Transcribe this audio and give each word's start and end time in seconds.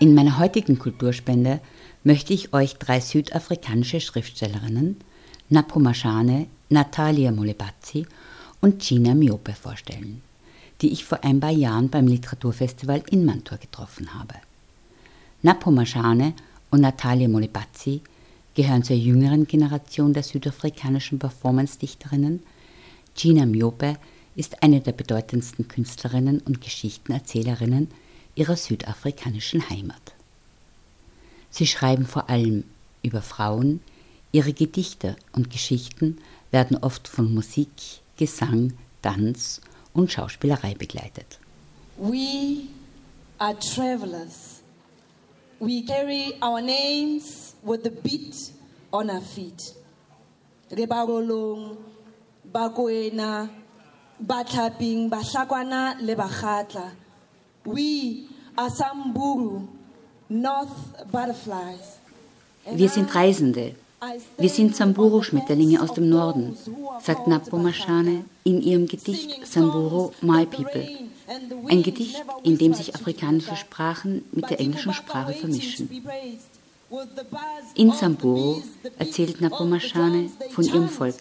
In 0.00 0.14
meiner 0.14 0.38
heutigen 0.38 0.78
Kulturspende 0.78 1.60
möchte 2.04 2.32
ich 2.32 2.54
euch 2.54 2.76
drei 2.76 3.00
südafrikanische 3.00 4.00
Schriftstellerinnen, 4.00 4.96
Napomashane, 5.50 6.46
Natalia 6.70 7.30
Molebazzi 7.30 8.06
und 8.62 8.80
Gina 8.80 9.14
Miope 9.14 9.52
vorstellen, 9.52 10.22
die 10.80 10.88
ich 10.90 11.04
vor 11.04 11.22
ein 11.22 11.38
paar 11.38 11.50
Jahren 11.50 11.90
beim 11.90 12.06
Literaturfestival 12.06 13.02
in 13.10 13.26
Mantua 13.26 13.58
getroffen 13.58 14.14
habe. 14.14 14.36
Napomashane 15.42 16.32
und 16.70 16.80
Natalia 16.80 17.28
Molebazzi 17.28 18.00
gehören 18.54 18.82
zur 18.82 18.96
jüngeren 18.96 19.46
Generation 19.46 20.14
der 20.14 20.22
südafrikanischen 20.22 21.18
Performance-Dichterinnen. 21.18 22.42
Gina 23.14 23.44
Miope 23.44 23.98
ist 24.34 24.62
eine 24.62 24.80
der 24.80 24.92
bedeutendsten 24.92 25.68
Künstlerinnen 25.68 26.40
und 26.40 26.62
Geschichtenerzählerinnen 26.62 27.88
ihrer 28.40 28.56
südafrikanischen 28.56 29.68
Heimat. 29.68 30.14
Sie 31.50 31.66
schreiben 31.66 32.06
vor 32.06 32.30
allem 32.30 32.64
über 33.02 33.20
Frauen, 33.20 33.80
ihre 34.32 34.54
Gedichte 34.54 35.16
und 35.32 35.50
Geschichten 35.50 36.16
werden 36.50 36.78
oft 36.78 37.06
von 37.06 37.34
Musik, 37.34 37.68
Gesang, 38.16 38.72
Tanz 39.02 39.60
und 39.92 40.10
Schauspielerei 40.10 40.74
begleitet. 40.74 41.38
We 41.98 42.62
are 43.38 43.54
travelers. 43.58 44.62
We 45.58 45.84
carry 45.84 46.32
our 46.40 46.62
names 46.62 47.54
with 47.62 47.82
the 47.84 47.90
beat 47.90 48.52
on 48.90 49.10
our 49.10 49.20
feet. 49.20 49.74
Rebarolong, 50.70 51.76
Bakwena, 52.50 53.50
Batlaping, 54.18 55.10
Bahlakwana 55.10 55.96
le 56.00 56.16
Bakgatla. 56.16 56.92
We 57.66 58.29
Wir 62.72 62.88
sind 62.88 63.14
Reisende. 63.14 63.74
Wir 64.38 64.48
sind 64.48 64.76
Samburu-Schmetterlinge 64.76 65.82
aus 65.82 65.92
dem 65.92 66.08
Norden, 66.08 66.56
sagt 67.02 67.26
Napo 67.26 67.58
Mashane 67.58 68.24
in 68.44 68.62
ihrem 68.62 68.86
Gedicht 68.86 69.46
Samburu 69.46 70.12
My 70.22 70.46
People. 70.46 70.88
Ein 71.68 71.82
Gedicht, 71.82 72.24
in 72.42 72.56
dem 72.56 72.72
sich 72.72 72.94
afrikanische 72.94 73.56
Sprachen 73.56 74.24
mit 74.32 74.48
der 74.48 74.58
englischen 74.58 74.94
Sprache 74.94 75.34
vermischen. 75.34 75.90
In 77.74 77.92
Samburu 77.92 78.62
erzählt 78.98 79.40
Napo 79.40 79.64
Mashane 79.64 80.30
von 80.50 80.64
ihrem 80.64 80.88
Volk, 80.88 81.16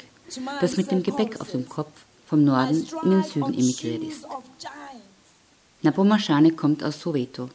das 0.61 0.77
mit 0.77 0.89
dem 0.89 1.03
Gepäck 1.03 1.41
auf 1.41 1.51
dem 1.51 1.67
Kopf 1.67 1.91
vom 2.25 2.43
Norden 2.43 2.87
in 3.03 3.09
den 3.09 3.23
Süden 3.23 3.53
emigriert 3.53 4.03
ist. 4.03 4.25
Napo 5.81 6.03
Mashane 6.03 6.51
kommt 6.51 6.83
aus 6.83 6.99
Soweto. 6.99 7.49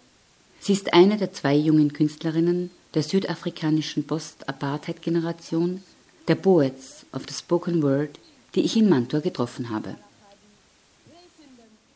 Sie 0.58 0.72
ist 0.72 0.94
eine 0.94 1.18
der 1.18 1.34
zwei 1.34 1.54
jungen 1.54 1.92
Künstlerinnen 1.92 2.70
der 2.94 3.02
südafrikanischen 3.02 4.06
Post-Apartheid-Generation, 4.06 5.82
der 6.26 6.36
Poets 6.36 7.04
of 7.12 7.24
the 7.28 7.34
Spoken 7.34 7.82
Word, 7.82 8.18
die 8.54 8.62
ich 8.62 8.78
in 8.78 8.88
Mantua 8.88 9.20
getroffen 9.20 9.68
habe. 9.68 9.96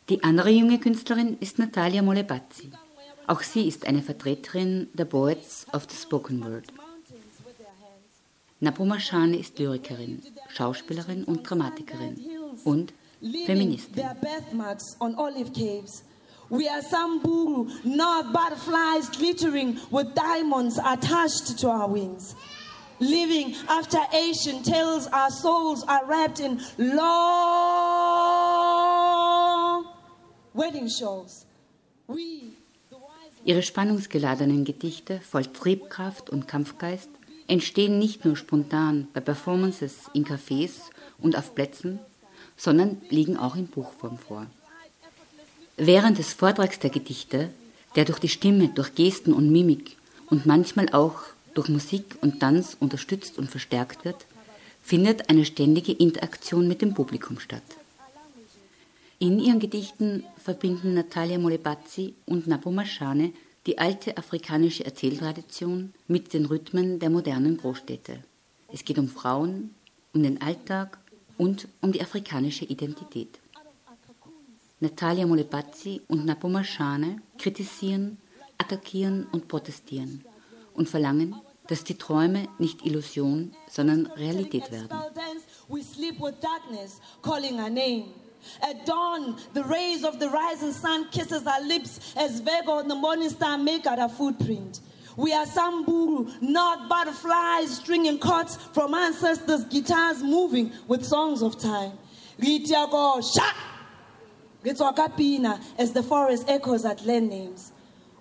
Die 0.09 0.23
andere 0.23 0.51
junge 0.51 0.79
Künstlerin 0.79 1.35
ist 1.39 1.57
Natalia 1.57 2.03
Molebazzi. 2.03 2.69
Auch 3.25 3.41
sie 3.41 3.67
ist 3.67 3.87
eine 3.87 4.03
Vertreterin 4.03 4.87
der 4.93 5.05
Poets 5.05 5.65
of 5.73 5.87
the 5.89 5.95
Spoken 5.95 6.43
Word. 6.43 6.65
Napoma 8.59 8.99
Shane 8.99 9.33
ist 9.33 9.57
Lyrikerin, 9.57 10.21
Schauspielerin 10.49 11.23
und 11.23 11.49
Dramatikerin 11.49 12.19
und 12.65 12.93
Feministin. 13.47 14.03
We 16.49 16.67
are 16.67 16.81
Samburu, 16.81 17.69
not 17.83 18.33
butterflies 18.33 19.09
glittering 19.09 19.79
with 19.91 20.15
diamonds 20.15 20.79
attached 20.79 21.59
to 21.59 21.69
our 21.69 21.87
wings. 21.87 22.35
Living 22.99 23.55
after 23.69 23.99
Asian 24.11 24.63
tales, 24.63 25.07
our 25.07 25.29
souls 25.29 25.83
are 25.87 26.05
wrapped 26.07 26.39
in 26.39 26.59
long 26.77 27.05
wedding 30.53 30.89
shawls. 30.89 31.45
We, 32.07 32.53
Ihre 33.45 33.61
spannungsgeladenen 33.61 34.65
Gedichte 34.65 35.21
voll 35.21 35.45
Triebkraft 35.45 36.29
und 36.31 36.47
Kampfgeist 36.47 37.09
entstehen 37.47 37.99
nicht 37.99 38.25
nur 38.25 38.35
spontan 38.35 39.07
bei 39.13 39.21
Performances 39.21 40.09
in 40.13 40.25
Cafés 40.25 40.89
und 41.19 41.37
auf 41.37 41.53
Plätzen, 41.55 41.99
sondern 42.57 43.01
liegen 43.09 43.37
auch 43.37 43.55
in 43.55 43.67
Buchform 43.67 44.17
vor. 44.17 44.47
Während 45.81 46.17
des 46.17 46.33
Vortrags 46.33 46.77
der 46.79 46.89
Gedichte, 46.89 47.51
der 47.95 48.03
durch 48.03 48.19
die 48.19 48.27
Stimme, 48.27 48.67
durch 48.67 48.95
Gesten 48.95 49.31
und 49.31 49.49
Mimik 49.49 49.95
und 50.29 50.45
manchmal 50.45 50.89
auch 50.89 51.21
durch 51.53 51.69
Musik 51.69 52.17
und 52.19 52.41
Tanz 52.41 52.75
unterstützt 52.77 53.37
und 53.37 53.49
verstärkt 53.49 54.03
wird, 54.03 54.25
findet 54.83 55.29
eine 55.29 55.45
ständige 55.45 55.93
Interaktion 55.93 56.67
mit 56.67 56.81
dem 56.81 56.93
Publikum 56.93 57.39
statt. 57.39 57.63
In 59.19 59.39
ihren 59.39 59.59
Gedichten 59.59 60.25
verbinden 60.43 60.95
Natalia 60.95 61.39
Molebazzi 61.39 62.13
und 62.25 62.45
Napo 62.45 62.71
Mashane 62.71 63.31
die 63.65 63.77
alte 63.77 64.17
afrikanische 64.17 64.83
Erzähltradition 64.83 65.93
mit 66.09 66.33
den 66.33 66.45
Rhythmen 66.45 66.99
der 66.99 67.09
modernen 67.09 67.55
Großstädte. 67.55 68.21
Es 68.73 68.83
geht 68.83 68.99
um 68.99 69.07
Frauen, 69.07 69.73
um 70.13 70.23
den 70.23 70.41
Alltag 70.41 70.97
und 71.37 71.69
um 71.79 71.93
die 71.93 72.01
afrikanische 72.01 72.65
Identität. 72.65 73.39
Natalia 74.81 75.27
Molebazzi 75.27 76.01
und 76.07 76.25
Napoma 76.25 76.63
Shane 76.63 77.21
kritisieren, 77.37 78.17
attackieren 78.57 79.27
und 79.33 79.49
protestieren 79.49 80.23
und 80.73 80.87
verlangen, 80.87 81.35
dass 81.67 81.83
die 81.83 81.97
Träume 81.97 82.47
nicht 82.59 82.85
Illusion, 82.85 83.53
sondern 83.69 84.05
Realität 84.07 84.71
werden. 84.71 84.89
At 88.61 88.85
dawn, 88.87 89.35
the 89.53 89.63
rays 89.63 90.05
of 90.05 90.17
the 90.17 90.29
rising 90.29 90.71
sun 90.71 91.09
kisses 91.11 91.45
our 91.45 91.59
lips 91.67 91.99
as 92.15 92.39
Vega 92.39 92.77
and 92.77 92.89
the 92.89 92.95
morning 92.95 93.29
star 93.29 93.57
make 93.57 93.85
out 93.85 93.99
our 93.99 94.07
footprint. 94.07 94.79
We 95.17 95.33
are 95.33 95.45
Samburu, 95.45 96.31
not 96.39 96.87
butterflies 96.87 97.75
stringing 97.75 98.17
chords 98.17 98.55
from 98.73 98.93
ancestors' 98.93 99.65
guitars 99.65 100.23
moving 100.23 100.71
with 100.87 101.03
songs 101.03 101.41
of 101.41 101.59
time. 101.59 101.91
Ritiago, 102.39 103.21
shak! 103.21 103.57
As 104.65 105.93
the 105.93 106.03
forest 106.03 106.45
echoes 106.47 106.85
at 106.85 107.05
land 107.05 107.29
names. 107.29 107.71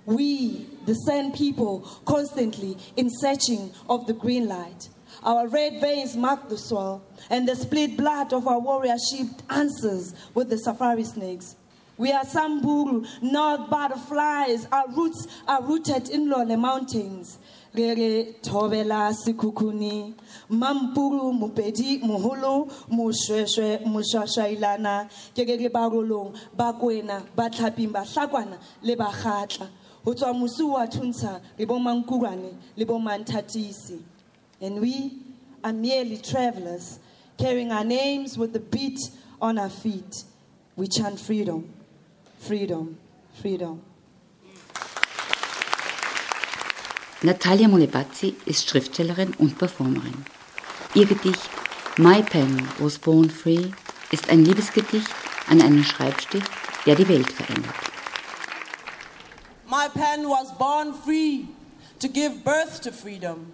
We, 0.07 0.67
the 0.87 0.95
sand 0.95 1.35
people, 1.35 1.81
constantly 2.07 2.79
in 2.97 3.11
searching 3.11 3.73
of 3.89 4.07
the 4.07 4.15
green 4.15 4.49
light. 4.49 4.89
Our 5.23 5.49
red 5.49 5.81
veins 5.81 6.17
mark 6.17 6.49
the 6.49 6.57
soil, 6.57 7.03
and 7.29 7.47
the 7.47 7.57
split 7.57 7.97
blood 7.97 8.33
of 8.33 8.47
our 8.47 8.59
warrior 8.59 8.97
sheep 9.11 9.29
answers 9.51 10.15
with 10.35 10.49
the 10.49 10.59
safari 10.59 11.05
snakes. 11.05 11.57
We 11.99 12.13
are 12.13 12.25
Samburu, 12.25 13.05
not 13.21 13.69
butterflies. 13.69 14.69
Our 14.71 14.89
roots 14.89 15.27
are 15.49 15.63
rooted 15.63 16.09
in 16.11 16.31
Lole 16.31 16.57
Mountains. 16.57 17.39
Rere 17.75 18.35
Tovela 18.41 19.13
Sikukuni, 19.13 20.15
Mampuru 20.51 21.33
Mupedi 21.39 22.01
Muhulu, 22.01 22.71
Mushweshwe 22.89 23.85
Mushashailana, 23.85 25.11
Gegege 25.35 25.71
Barolong, 25.71 26.35
Bakwena, 26.57 27.23
Batlapim, 27.37 27.91
Batlakwana, 27.93 28.59
Lebakhatla, 28.83 29.69
Hutswa 30.05 30.33
Musuwa 30.35 30.91
Tunsa, 30.91 31.41
Libomankurane, 31.59 32.55
Libomantatisi. 32.79 34.01
And 34.61 34.81
we 34.81 35.19
are 35.63 35.73
merely 35.73 36.17
travelers, 36.17 36.99
carrying 37.37 37.71
our 37.71 37.85
names 37.85 38.39
with 38.39 38.53
the 38.55 38.61
beat 38.61 38.99
on 39.43 39.59
our 39.59 39.69
feet. 39.71 40.25
We 40.75 40.87
chant 40.87 41.21
freedom, 41.21 41.69
freedom, 42.39 42.97
freedom. 43.41 43.81
Natalia 47.23 47.69
Molebazzi 47.69 48.35
ist 48.47 48.69
Schriftstellerin 48.69 49.35
und 49.39 49.59
Performerin. 49.59 50.25
Ihr 50.95 51.07
Gedicht 51.07 51.51
My 51.97 52.23
Pen 52.23 52.69
Was 52.79 52.99
Born 52.99 53.29
Free 53.29 53.71
ist 54.11 54.31
ein 54.31 54.45
Liebesgedicht 54.45 55.09
an 55.49 55.61
einen 55.61 55.85
Schreibstift, 55.85 56.51
der 56.87 56.95
die 56.95 57.09
Welt 57.09 57.31
verändert. 57.31 57.75
My 59.71 59.89
pen 59.93 60.27
was 60.29 60.57
born 60.57 60.95
free 60.95 61.47
to 62.01 62.09
give 62.09 62.43
birth 62.43 62.81
to 62.83 62.91
freedom. 62.91 63.53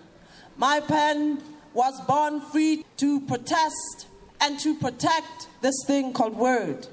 My 0.56 0.80
pen 0.80 1.38
was 1.72 2.00
born 2.06 2.40
free 2.52 2.84
to 2.98 3.20
protest 3.26 4.06
and 4.40 4.60
to 4.60 4.74
protect 4.74 5.48
this 5.60 5.74
thing 5.86 6.12
called 6.12 6.36
word. 6.36 6.86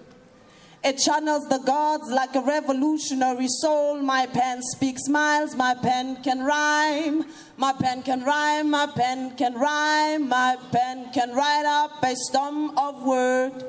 It 0.83 0.97
channels 0.97 1.47
the 1.47 1.59
gods 1.59 2.09
like 2.09 2.33
a 2.35 2.41
revolutionary 2.41 3.47
soul. 3.47 4.01
My 4.01 4.25
pen 4.25 4.63
speaks 4.63 5.07
miles, 5.07 5.55
my 5.55 5.75
pen 5.75 6.23
can 6.23 6.43
rhyme. 6.43 7.25
My 7.55 7.71
pen 7.71 8.01
can 8.01 8.23
rhyme, 8.23 8.71
my 8.71 8.87
pen 8.87 9.35
can 9.35 9.53
rhyme. 9.53 10.27
My 10.27 10.57
pen 10.71 11.11
can 11.13 11.35
write 11.35 11.65
up 11.65 12.03
a 12.03 12.15
storm 12.15 12.75
of 12.79 13.03
word. 13.03 13.63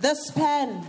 This 0.00 0.32
pen 0.32 0.84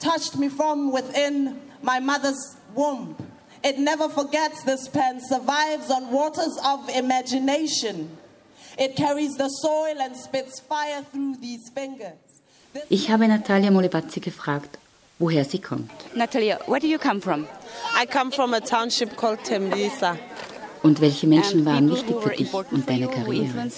touched 0.00 0.36
me 0.36 0.48
from 0.48 0.90
within 0.90 1.60
my 1.80 2.00
mother's 2.00 2.56
womb. 2.74 3.16
It 3.62 3.78
never 3.78 4.08
forgets 4.08 4.64
this 4.64 4.88
pen, 4.88 5.20
survives 5.20 5.90
on 5.92 6.10
waters 6.10 6.58
of 6.64 6.88
imagination. 6.88 8.16
It 8.76 8.96
carries 8.96 9.36
the 9.36 9.48
soil 9.48 9.96
and 10.00 10.16
spits 10.16 10.58
fire 10.58 11.02
through 11.02 11.36
these 11.36 11.68
fingers. 11.72 12.25
Ich 12.88 13.10
habe 13.10 13.28
Natalia 13.28 13.70
Molebazzi 13.70 14.20
gefragt, 14.20 14.78
woher 15.18 15.44
sie 15.44 15.58
kommt. 15.58 15.90
Natalia, 16.14 16.58
where 16.66 16.80
do 16.80 16.86
you 16.86 16.98
come 16.98 17.20
from? 17.20 17.46
I 18.00 18.06
come 18.06 18.30
from 18.30 18.54
a 18.54 18.60
township 18.60 19.16
called 19.16 19.42
Tembisa. 19.44 20.16
Und 20.82 21.00
welche 21.00 21.26
Menschen 21.26 21.66
And 21.66 21.66
waren 21.66 21.88
people 21.88 21.96
wichtig 21.96 22.16
für 22.16 22.24
were 22.24 22.36
dich 22.36 22.40
important 22.40 22.72
und 22.72 22.84
for 22.84 22.94
you, 22.94 23.06
deine 23.06 23.24
Karriere? 23.24 23.70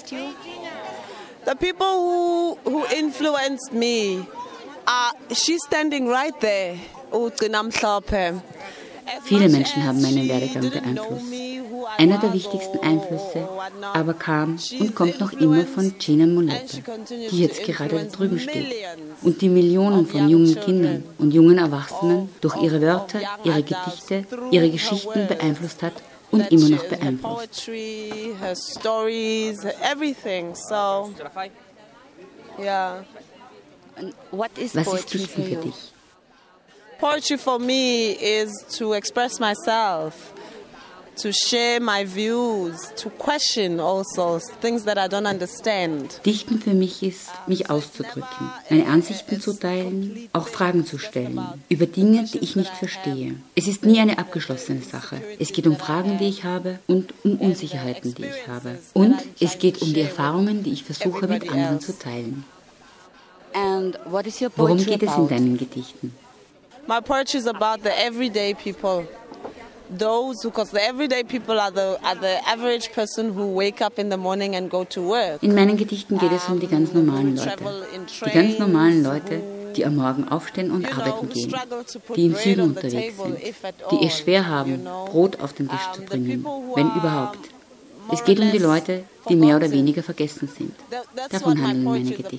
The 1.46 1.54
people 1.54 1.86
who, 1.86 2.58
who 2.64 2.84
influenced 2.94 3.72
me 3.72 4.26
are, 4.86 5.12
she's 5.32 5.62
standing 5.64 6.08
right 6.08 6.38
there. 6.40 6.76
Ugcina 7.10 7.62
Mhlophe. 7.62 8.42
As 9.06 9.24
Viele 9.24 9.48
Menschen 9.48 9.82
haben 9.84 10.02
meinen 10.02 10.28
Werdegang 10.28 10.70
beeinflusst. 10.70 11.24
Einer 11.96 12.18
der 12.18 12.32
wichtigsten 12.32 12.78
Einflüsse 12.80 13.48
aber 13.94 14.14
kam 14.14 14.58
und 14.80 14.94
kommt 14.94 15.20
noch 15.20 15.32
immer 15.32 15.64
von 15.64 15.94
Gina 15.98 16.26
continues 16.84 17.30
die 17.30 17.40
jetzt 17.40 17.62
gerade 17.64 17.96
da 17.96 18.04
drüben 18.04 18.38
steht 18.38 18.74
und 19.22 19.40
die 19.40 19.48
Millionen 19.48 20.06
von 20.06 20.28
jungen 20.28 20.54
Kindern 20.60 21.04
und 21.18 21.32
jungen 21.32 21.58
Erwachsenen 21.58 22.28
durch 22.40 22.56
ihre 22.62 22.80
Wörter, 22.80 23.20
ihre 23.44 23.62
Gedichte, 23.62 24.26
ihre 24.50 24.70
Geschichten 24.70 25.26
beeinflusst 25.26 25.82
hat 25.82 25.94
und 26.30 26.50
immer 26.52 26.68
noch 26.68 26.84
beeinflusst. 26.84 27.64
poetry, 27.64 28.34
her 28.40 28.54
stories, 28.54 29.64
everything. 29.82 30.54
So, 30.54 31.12
yeah. 32.58 33.04
And 33.96 34.14
what 34.30 34.50
is 34.56 34.74
Was 34.74 34.92
ist 34.92 35.12
Dichten 35.12 35.42
für 35.42 35.56
dich? 35.56 35.74
Poetry 37.00 37.38
for 37.38 37.58
me 37.58 38.12
is 38.12 38.50
to 38.76 38.92
express 38.92 39.38
myself, 39.38 40.14
Dichten 46.24 46.60
für 46.60 46.74
mich 46.74 47.02
ist, 47.02 47.28
mich 47.46 47.70
auszudrücken, 47.70 48.50
meine 48.70 48.86
Ansichten 48.86 49.40
zu 49.40 49.52
teilen, 49.52 50.28
auch 50.32 50.48
Fragen 50.48 50.86
zu 50.86 50.98
stellen, 50.98 51.40
über 51.68 51.86
Dinge, 51.86 52.24
die 52.32 52.38
ich 52.38 52.56
nicht 52.56 52.70
verstehe. 52.70 53.34
Es 53.54 53.66
ist 53.66 53.84
nie 53.84 54.00
eine 54.00 54.18
abgeschlossene 54.18 54.82
Sache. 54.82 55.20
Es 55.38 55.52
geht 55.52 55.66
um 55.66 55.76
Fragen, 55.76 56.18
die 56.18 56.28
ich 56.28 56.44
habe 56.44 56.78
und 56.86 57.12
um 57.24 57.36
Unsicherheiten, 57.40 58.14
die 58.14 58.26
ich 58.26 58.48
habe. 58.48 58.78
Und 58.94 59.16
es 59.40 59.58
geht 59.58 59.82
um 59.82 59.92
die 59.92 60.02
Erfahrungen, 60.02 60.62
die 60.62 60.72
ich 60.72 60.84
versuche 60.84 61.26
mit 61.26 61.50
anderen 61.50 61.80
zu 61.80 61.98
teilen. 61.98 62.44
And 63.54 63.98
what 64.04 64.26
is 64.26 64.40
your 64.40 64.50
Worum 64.56 64.76
poetry 64.76 64.98
geht 64.98 65.08
es 65.08 65.16
in 65.16 65.28
deinen 65.28 65.58
Gedichten? 65.58 66.14
My 66.86 67.00
poetry 67.00 67.38
is 67.38 67.46
about 67.46 67.82
the 67.82 67.90
everyday 67.90 68.54
people. 68.54 69.06
Those 69.90 70.42
who, 70.42 70.50
because 70.50 70.70
the 70.70 70.82
everyday 70.82 71.24
people 71.24 71.58
are 71.58 71.70
the, 71.70 71.98
are 72.04 72.14
the 72.14 72.46
average 72.46 72.92
person 72.92 73.32
who 73.32 73.54
wake 73.54 73.80
up 73.80 73.98
in 73.98 74.10
the 74.10 74.18
morning 74.18 74.54
and 74.54 74.70
go 74.70 74.84
to 74.84 75.00
work. 75.00 75.42
In 75.42 75.54
meinen 75.54 75.76
Gedichten 75.78 76.18
geht 76.18 76.32
es 76.32 76.46
um 76.48 76.60
die 76.60 76.66
ganz 76.66 76.92
normalen 76.92 77.36
Leute. 77.36 77.56
Die 78.24 78.30
ganz 78.30 78.58
normalen 78.58 79.02
Leute, 79.02 79.42
die 79.74 79.86
am 79.86 79.96
Morgen 79.96 80.28
aufstehen 80.28 80.70
und 80.70 80.84
arbeiten 80.86 81.30
gehen, 81.30 81.54
die 82.14 82.26
im 82.26 82.34
Süden 82.34 82.62
unterwegs 82.62 83.16
sind, 83.16 83.38
die 83.90 84.06
es 84.06 84.18
schwer 84.18 84.46
haben, 84.46 84.84
Brot 85.06 85.40
auf 85.40 85.54
den 85.54 85.68
Tisch 85.68 85.92
zu 85.94 86.02
bringen, 86.02 86.44
wenn 86.74 86.90
überhaupt. 86.90 87.38
Es 88.12 88.24
geht 88.24 88.40
um 88.40 88.50
die 88.50 88.58
Leute, 88.58 89.04
die 89.28 89.36
mehr 89.36 89.56
oder 89.56 89.70
weniger 89.70 90.02
vergessen 90.02 90.48
sind. 90.48 90.74
Davon 91.30 91.60
handeln 91.60 91.84
meine 91.84 92.10
Gedichte. 92.10 92.38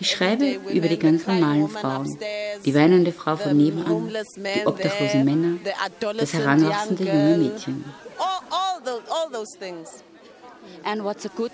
Ich 0.00 0.10
schreibe 0.10 0.46
über 0.70 0.88
die 0.88 0.98
ganz 0.98 1.26
normalen 1.26 1.68
Frauen, 1.68 2.18
die 2.64 2.74
weinende 2.74 3.12
Frau 3.12 3.36
von 3.36 3.56
nebenan, 3.56 4.10
die 4.10 4.66
obdachlosen 4.66 5.24
Männer, 5.24 5.58
das 6.18 6.32
heranwachsende 6.32 7.04
junge 7.04 7.36
Mädchen. 7.38 7.84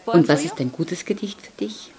Und 0.07 0.29
was 0.29 0.45
ist 0.45 0.61
ein 0.61 0.73
gutes 0.73 1.05
Gedicht 1.05 1.41
für 1.41 1.53
dich? 1.53 1.93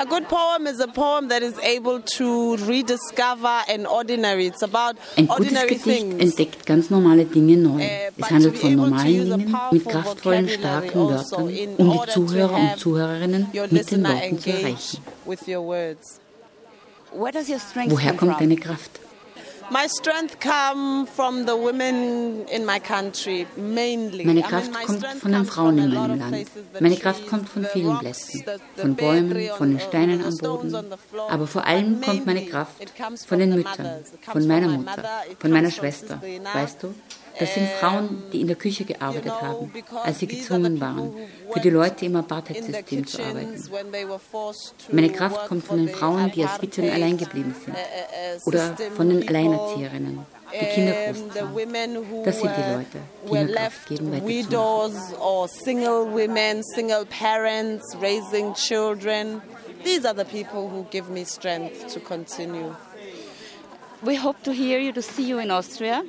A 0.00 0.04
good 0.06 0.28
poem 0.28 0.68
is 0.68 0.78
a 0.78 0.86
poem 0.86 1.26
that 1.28 1.42
is 1.42 1.58
able 1.58 2.00
to 2.00 2.56
rediscover 2.58 3.62
an 3.68 3.84
ordinary. 3.84 4.46
It's 4.46 4.62
about 4.62 4.96
Ein 5.16 5.26
gutes 5.26 5.30
ordinary 5.40 5.68
Gedicht 5.70 5.84
things. 5.84 6.22
entdeckt 6.22 6.66
ganz 6.66 6.88
normale 6.88 7.24
Dinge 7.24 7.56
neu. 7.56 7.80
Äh, 7.80 8.10
Es 8.16 8.30
handelt 8.30 8.58
von 8.58 8.76
normalen 8.76 9.06
Dingen 9.30 9.50
powerful 9.50 9.78
mit 9.78 9.88
kraftvollen, 9.88 10.48
starken 10.48 10.98
also 11.00 11.36
Wörtern, 11.38 11.74
um 11.78 11.92
die 12.06 12.10
Zuhörer 12.12 12.54
und 12.56 12.78
Zuhörerinnen 12.78 13.46
mit 13.70 13.90
den 13.90 14.04
Worten 14.04 14.38
zu 14.38 14.50
erreichen. 14.50 14.98
Woher 17.88 18.14
kommt 18.14 18.40
deine 18.40 18.56
Kraft? 18.56 19.00
Meine 19.70 19.88
Kraft 24.42 24.72
my 24.72 24.84
kommt 24.86 25.06
von 25.06 25.32
den 25.32 25.44
Frauen 25.44 25.78
in 25.78 25.94
meinem 25.94 26.18
Land. 26.18 26.46
Meine 26.80 26.96
Kraft 26.96 27.26
kommt 27.28 27.48
von 27.48 27.64
vielen 27.66 27.98
Plätzen, 27.98 28.44
von 28.76 28.94
Bäumen, 28.94 29.50
von 29.56 29.70
den 29.70 29.80
Steinen 29.80 30.24
am 30.24 30.36
Boden. 30.38 30.74
Aber 31.28 31.46
vor 31.46 31.66
allem 31.66 32.00
kommt 32.00 32.24
meine 32.26 32.46
Kraft 32.46 32.72
von 33.26 33.38
den 33.38 33.54
Müttern, 33.54 34.04
von 34.22 34.46
meiner 34.46 34.68
Mutter, 34.68 35.04
von 35.38 35.50
meiner 35.50 35.70
Schwester. 35.70 36.22
Weißt 36.54 36.82
du, 36.82 36.94
das 37.38 37.54
sind 37.54 37.68
Frauen, 37.80 38.22
die 38.32 38.40
in 38.40 38.46
der 38.46 38.56
Küche 38.56 38.84
gearbeitet 38.84 39.32
haben, 39.40 39.72
als 40.04 40.18
sie 40.18 40.26
gezwungen 40.26 40.80
waren, 40.80 41.12
für 41.52 41.60
die 41.60 41.70
Leute 41.70 42.06
im 42.06 42.16
Apartheid-System 42.16 43.06
zu 43.06 43.22
arbeiten. 43.22 43.62
Meine 44.92 45.10
Kraft 45.12 45.46
kommt 45.48 45.64
von 45.64 45.78
den 45.78 45.88
Frauen, 45.88 46.30
die 46.32 46.44
als 46.44 46.60
Witwen 46.62 46.90
allein 46.90 47.16
geblieben 47.16 47.54
sind. 47.64 47.74
äh, 47.74 47.78
äh, 47.78 48.36
äh, 48.36 48.40
Oder 48.44 48.76
von 48.96 49.08
den 49.08 49.28
Alleinerzieherinnen, 49.28 50.20
die 50.52 50.66
Kinder 50.66 50.92
groß 51.12 51.34
the 51.34 51.40
women 51.52 51.96
who 52.10 52.22
Das 52.24 52.40
sind 52.40 52.50
die 52.56 52.72
Leute, 52.72 52.98
die 53.26 53.30
were 53.30 53.44
mir 53.44 53.52
Kraft 53.52 53.64
left 53.64 53.88
geben, 53.88 54.12
weiterzumachen. 54.12 54.28
widows 54.28 54.94
or 55.20 55.48
single 55.48 56.06
women, 56.12 56.62
single 56.74 57.04
parents 57.06 57.84
raising 58.00 58.54
children. 58.54 59.42
These 59.84 60.04
are 60.08 60.14
the 60.16 60.24
people 60.24 60.68
who 60.68 60.86
give 60.90 61.08
me 61.10 61.24
strength 61.24 61.92
to 61.94 62.00
continue. 62.00 62.74
We 64.02 64.16
hope 64.16 64.42
to 64.44 64.52
hear 64.52 64.78
you, 64.80 64.92
to 64.92 65.02
see 65.02 65.24
you 65.24 65.38
in 65.38 65.50
Austria. 65.50 66.02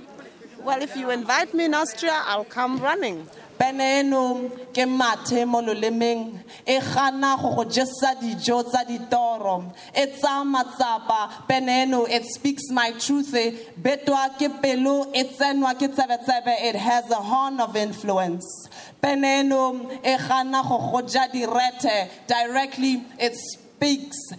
Well, 0.62 0.82
if 0.82 0.96
you 0.96 1.10
invite 1.10 1.54
me 1.54 1.66
in 1.66 1.74
Austria, 1.74 2.22
I'll 2.26 2.44
come 2.44 2.80
running. 2.80 3.28
Beneno 3.60 4.50
ke 4.74 4.86
mathe 4.88 5.46
mo 5.46 5.62
lolemeng 5.62 6.40
e 6.66 6.80
gana 6.80 7.38
go 7.42 7.56
go 7.56 7.64
jesa 7.66 8.16
dijo 8.16 8.64
tsa 8.70 8.86
ditoro. 8.86 9.74
E 9.94 10.06
tsa 10.06 10.44
matsapa. 10.46 11.48
Beneno 11.48 12.10
it 12.10 12.26
speaks 12.26 12.70
my 12.72 12.92
truth. 12.92 13.34
E 13.36 13.52
betwa 13.82 14.38
ke 14.38 14.62
pelo 14.62 15.12
e 15.14 15.24
tsenwa 15.26 15.78
ke 15.78 15.94
tsebetsebe. 15.94 16.62
It 16.62 16.76
has 16.76 17.10
a 17.12 17.16
horn 17.16 17.60
of 17.60 17.76
influence. 17.76 18.70
Beneno 19.02 19.92
e 20.06 20.18
gana 20.18 20.64
go 20.64 20.78
go 20.78 21.02
direte. 21.02 22.10
Directly 22.28 23.04
it 23.18 23.36
speaks, 23.36 23.69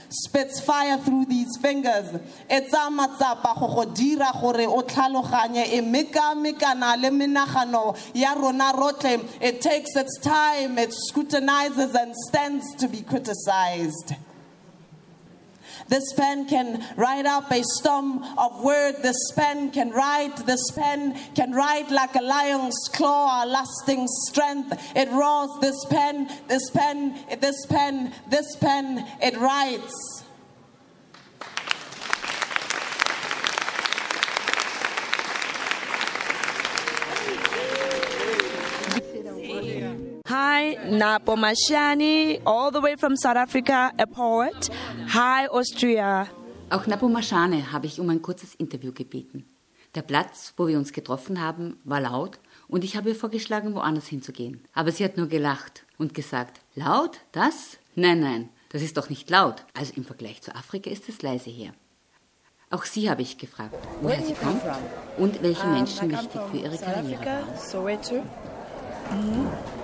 spits 0.08 0.60
fire 0.60 0.98
through 0.98 1.26
these 1.26 1.56
fingers. 1.60 2.14
E 2.48 2.60
tsa 2.60 2.90
matsapa 2.90 3.58
go 3.58 3.68
go 3.74 3.84
dira 3.92 4.30
gore 4.40 4.66
o 4.66 4.82
tlhaloganye 4.82 5.66
e 5.72 5.80
le 5.80 7.10
menagano 7.10 7.96
ya 8.14 8.34
rona 8.34 8.72
rotlhe. 8.72 9.24
It 9.40 9.60
takes 9.60 9.96
its 9.96 10.18
time, 10.20 10.78
it 10.78 10.92
scrutinizes 10.92 11.94
and 11.94 12.14
stands 12.28 12.74
to 12.76 12.88
be 12.88 13.02
criticized. 13.02 14.14
This 15.90 16.12
pen 16.12 16.46
can 16.46 16.86
write 16.96 17.26
up 17.26 17.50
a 17.50 17.64
storm 17.78 18.22
of 18.38 18.62
word. 18.62 19.02
This 19.02 19.32
pen 19.34 19.72
can 19.72 19.90
write. 19.90 20.36
This 20.46 20.70
pen 20.70 21.18
can 21.34 21.50
write 21.52 21.90
like 21.90 22.14
a 22.14 22.22
lion's 22.22 22.78
claw, 22.92 23.44
a 23.44 23.46
lasting 23.46 24.06
strength. 24.28 24.72
It 24.94 25.10
roars. 25.10 25.50
This 25.60 25.84
pen, 25.86 26.30
this 26.46 26.70
pen, 26.70 27.18
this 27.40 27.66
pen, 27.66 28.14
this 28.28 28.56
pen. 28.60 29.04
It 29.20 29.36
writes. 29.36 30.19
Napo 40.88 41.36
Mashani, 41.36 42.40
all 42.46 42.72
the 42.72 42.80
way 42.80 42.96
from 42.96 43.16
South 43.16 43.36
Africa, 43.36 43.92
a 43.98 44.06
poet. 44.06 44.70
Hi, 45.12 45.46
Austria. 45.48 46.26
Auch 46.70 46.86
Napo 46.86 47.08
Mashane 47.08 47.70
habe 47.72 47.86
ich 47.86 48.00
um 48.00 48.08
ein 48.08 48.22
kurzes 48.22 48.54
Interview 48.54 48.92
gebeten. 48.92 49.44
Der 49.94 50.02
Platz, 50.02 50.54
wo 50.56 50.68
wir 50.68 50.78
uns 50.78 50.92
getroffen 50.92 51.40
haben, 51.40 51.78
war 51.84 52.00
laut 52.00 52.38
und 52.68 52.84
ich 52.84 52.96
habe 52.96 53.10
ihr 53.10 53.14
vorgeschlagen, 53.14 53.74
woanders 53.74 54.06
hinzugehen. 54.06 54.62
Aber 54.72 54.90
sie 54.92 55.04
hat 55.04 55.16
nur 55.16 55.26
gelacht 55.26 55.84
und 55.98 56.14
gesagt, 56.14 56.60
laut? 56.74 57.18
Das? 57.32 57.76
Nein, 57.94 58.20
nein, 58.20 58.48
das 58.70 58.82
ist 58.82 58.96
doch 58.96 59.10
nicht 59.10 59.28
laut. 59.28 59.64
Also 59.74 59.92
im 59.96 60.04
Vergleich 60.04 60.40
zu 60.40 60.54
Afrika 60.54 60.88
ist 60.90 61.08
es 61.08 61.22
leise 61.22 61.50
hier. 61.50 61.74
Auch 62.70 62.84
sie 62.84 63.10
habe 63.10 63.22
ich 63.22 63.36
gefragt, 63.36 63.74
woher 64.00 64.22
sie 64.22 64.34
kommt 64.34 64.62
und 65.18 65.42
welche 65.42 65.66
Menschen 65.66 66.10
wichtig 66.10 66.40
für 66.50 66.56
ihre 66.56 66.78
Karriere 66.78 67.26
waren. 69.10 69.79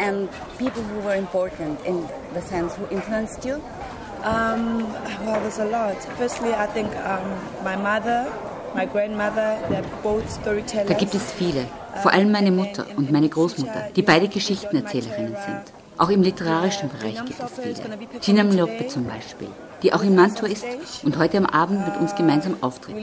And 0.00 0.28
people 0.58 0.82
who 0.82 1.00
were 1.06 1.16
important 1.16 1.78
in 1.84 1.96
the 2.34 2.40
sense 2.40 2.74
who 2.78 2.86
influenced 2.90 3.44
you. 3.44 3.56
Um, 4.24 4.86
well, 5.24 5.40
there's 5.42 5.58
a 5.58 5.66
lot. 5.66 5.96
Firstly, 6.18 6.52
I 6.54 6.66
think 6.66 6.88
um, 7.04 7.26
my 7.64 7.76
mother, 7.76 8.26
my 8.74 8.86
grandmother, 8.86 9.58
they're 9.68 9.84
both 10.02 10.24
Da 10.24 10.40
storytellers. 10.40 10.98
gibt 10.98 11.14
es 11.14 11.32
viele, 11.32 11.64
vor 12.02 12.12
allem 12.12 12.30
meine 12.30 12.50
Mutter 12.50 12.86
und 12.96 13.10
meine 13.12 13.28
Großmutter, 13.28 13.88
die 13.94 14.02
beide 14.02 14.28
Geschichtenerzählerinnen 14.28 15.36
sind. 15.46 15.64
Auch 15.98 16.08
im 16.08 16.22
literarischen 16.22 16.88
Bereich 16.88 17.22
gibt 17.26 17.38
es 17.38 17.50
viele. 17.62 18.20
Gina 18.20 18.42
Mlope 18.44 18.86
zum 18.88 19.04
Beispiel, 19.04 19.48
die 19.82 19.92
auch 19.92 20.02
in 20.02 20.14
Mantua 20.14 20.48
ist 20.48 20.64
und 21.02 21.18
heute 21.18 21.36
am 21.36 21.46
Abend 21.46 21.86
mit 21.86 21.96
uns 22.00 22.14
gemeinsam 22.14 22.56
auftritt. 22.62 22.96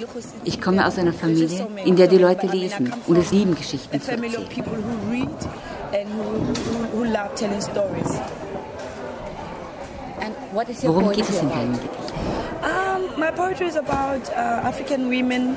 Ich 0.46 0.60
komme 0.60 0.86
aus 0.86 0.98
einer 0.98 1.14
Familie, 1.14 1.68
in 1.86 1.96
der 1.96 2.08
die 2.08 2.18
Leute 2.18 2.48
lesen 2.48 2.92
und 3.06 3.18
es 3.18 3.32
lieben, 3.32 3.56
Geschichten 3.56 4.02
zu 4.02 4.12
erzählen. 4.12 5.28
Love 7.08 7.34
telling 7.36 7.62
stories. 7.62 8.20
And 10.20 10.34
what 10.52 10.70
is 10.70 10.84
your 10.84 10.94
Worum 10.94 11.12
geht 11.12 11.26
poetry 11.26 11.36
es 11.36 11.42
in 11.42 11.48
about? 11.48 11.60
deinem 11.60 11.74
Gedicht? 11.74 12.14
Um, 12.64 13.20
my 13.20 13.32
poetry 13.32 13.68
is 13.68 13.76
about 13.78 14.30
uh, 14.30 14.68
African 14.68 15.10
women. 15.10 15.56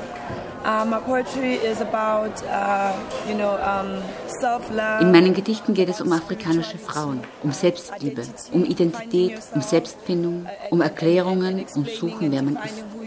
Uh, 0.63 0.85
my 0.85 0.99
poetry 0.99 1.55
is 1.55 1.81
about, 1.81 2.31
uh, 2.43 2.93
you 3.27 3.33
know, 3.33 3.57
um, 3.63 3.99
self-love. 4.39 5.01
In 5.01 5.11
meinen 5.11 5.33
Gedichten 5.33 5.73
geht 5.73 5.89
es 5.89 5.99
um 6.01 6.11
afrikanische 6.13 6.77
Frauen, 6.77 7.21
um 7.41 7.51
Selbstliebe, 7.51 8.21
um 8.51 8.63
Identität, 8.63 9.39
um 9.55 9.61
Selbstfindung, 9.61 10.45
um 10.69 10.81
Erklärungen 10.81 11.65
und 11.75 11.89
Suchen, 11.89 12.31
wer 12.31 12.43
man 12.43 12.57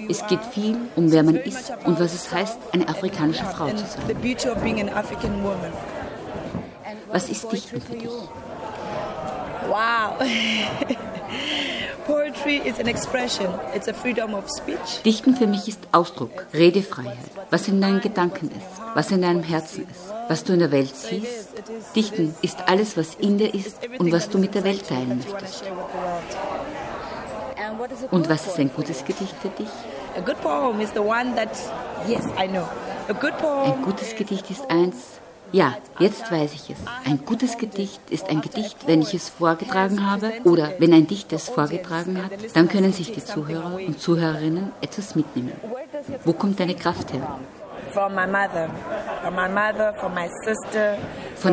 ist. 0.09 0.23
Es 0.23 0.27
geht 0.27 0.41
viel 0.53 0.77
um 0.97 1.13
wer 1.13 1.23
man 1.23 1.37
ist 1.37 1.73
und 1.85 2.01
was 2.01 2.13
es 2.13 2.33
heißt, 2.33 2.59
eine 2.73 2.89
afrikanische 2.89 3.45
Frau 3.45 3.69
zu 3.69 3.77
the 3.77 3.85
sein. 3.85 4.03
Was 7.11 7.25
is 7.25 7.45
ist 7.45 7.53
Dichten 7.53 7.81
für 7.81 7.97
dich? 7.97 8.09
Wow. 9.69 10.19
Poetry 12.07 12.59
is 12.59 12.79
an 12.79 12.87
expression. 12.87 13.49
It's 13.75 13.89
a 13.89 13.95
freedom 13.95 14.35
of 14.35 14.45
speech. 14.51 15.03
Dichten 15.05 15.35
für 15.35 15.47
mich 15.47 15.69
ist 15.69 15.81
Ausdruck, 15.93 16.47
Redefreiheit, 16.53 17.17
was 17.51 17.67
in 17.69 17.81
deinen 17.81 18.03
Gedanken 18.03 18.51
ist, 18.51 18.83
was 18.95 19.11
in 19.11 19.23
deinem 19.23 19.43
Herzen 19.43 19.87
ist, 19.91 20.13
was 20.29 20.45
du 20.45 20.53
in 20.53 20.59
der 20.59 20.71
Welt 20.71 20.95
siehst. 20.95 21.49
Dichten 21.97 22.35
ist 22.43 22.59
alles, 22.69 22.97
was 22.99 23.15
in 23.15 23.39
dir 23.39 23.55
ist 23.55 23.79
und 23.99 24.13
was 24.13 24.29
du 24.29 24.39
mit 24.39 24.55
der 24.55 24.65
Welt 24.65 24.87
teilen 24.87 25.19
möchtest. 25.19 25.65
Und 28.11 28.29
was 28.29 28.47
ist 28.47 28.59
ein 28.59 28.71
gutes 28.75 29.05
Gedicht 29.05 29.35
für 29.41 29.49
dich? 29.49 29.69
A 30.17 30.21
good 30.21 30.41
poem 30.43 30.81
is 30.81 30.91
the 30.93 31.01
one 31.01 31.35
that, 31.35 31.51
yes, 32.07 32.25
I 32.39 32.47
know. 32.47 32.69
A 33.09 33.13
good 33.13 33.33
Ein 33.33 33.39
poem 33.39 33.83
gutes 33.83 34.15
Gedicht 34.15 34.51
ist 34.51 34.71
eins. 34.71 35.21
Ja, 35.55 35.75
jetzt 36.01 36.33
weiß 36.33 36.53
ich 36.53 36.71
es. 36.71 36.79
Ein 37.09 37.25
gutes 37.25 37.57
Gedicht 37.57 38.01
ist 38.11 38.29
ein 38.29 38.41
Gedicht, 38.41 38.89
wenn 38.89 39.03
ich 39.03 39.15
es 39.15 39.29
vorgetragen 39.29 40.11
habe 40.11 40.33
oder 40.43 40.73
wenn 40.81 40.93
ein 40.93 41.07
Dichter 41.07 41.37
es 41.37 41.49
vorgetragen 41.49 42.21
hat, 42.21 42.33
dann 42.55 42.69
können 42.69 42.93
sich 42.93 43.13
die 43.13 43.25
Zuhörer 43.25 43.77
und 43.77 44.01
Zuhörerinnen 44.01 44.73
etwas 44.81 45.15
mitnehmen. 45.15 45.53
Wo 46.25 46.33
kommt 46.33 46.59
deine 46.59 46.75
Kraft 46.75 47.13
her? 47.13 47.39
Von 47.93 48.13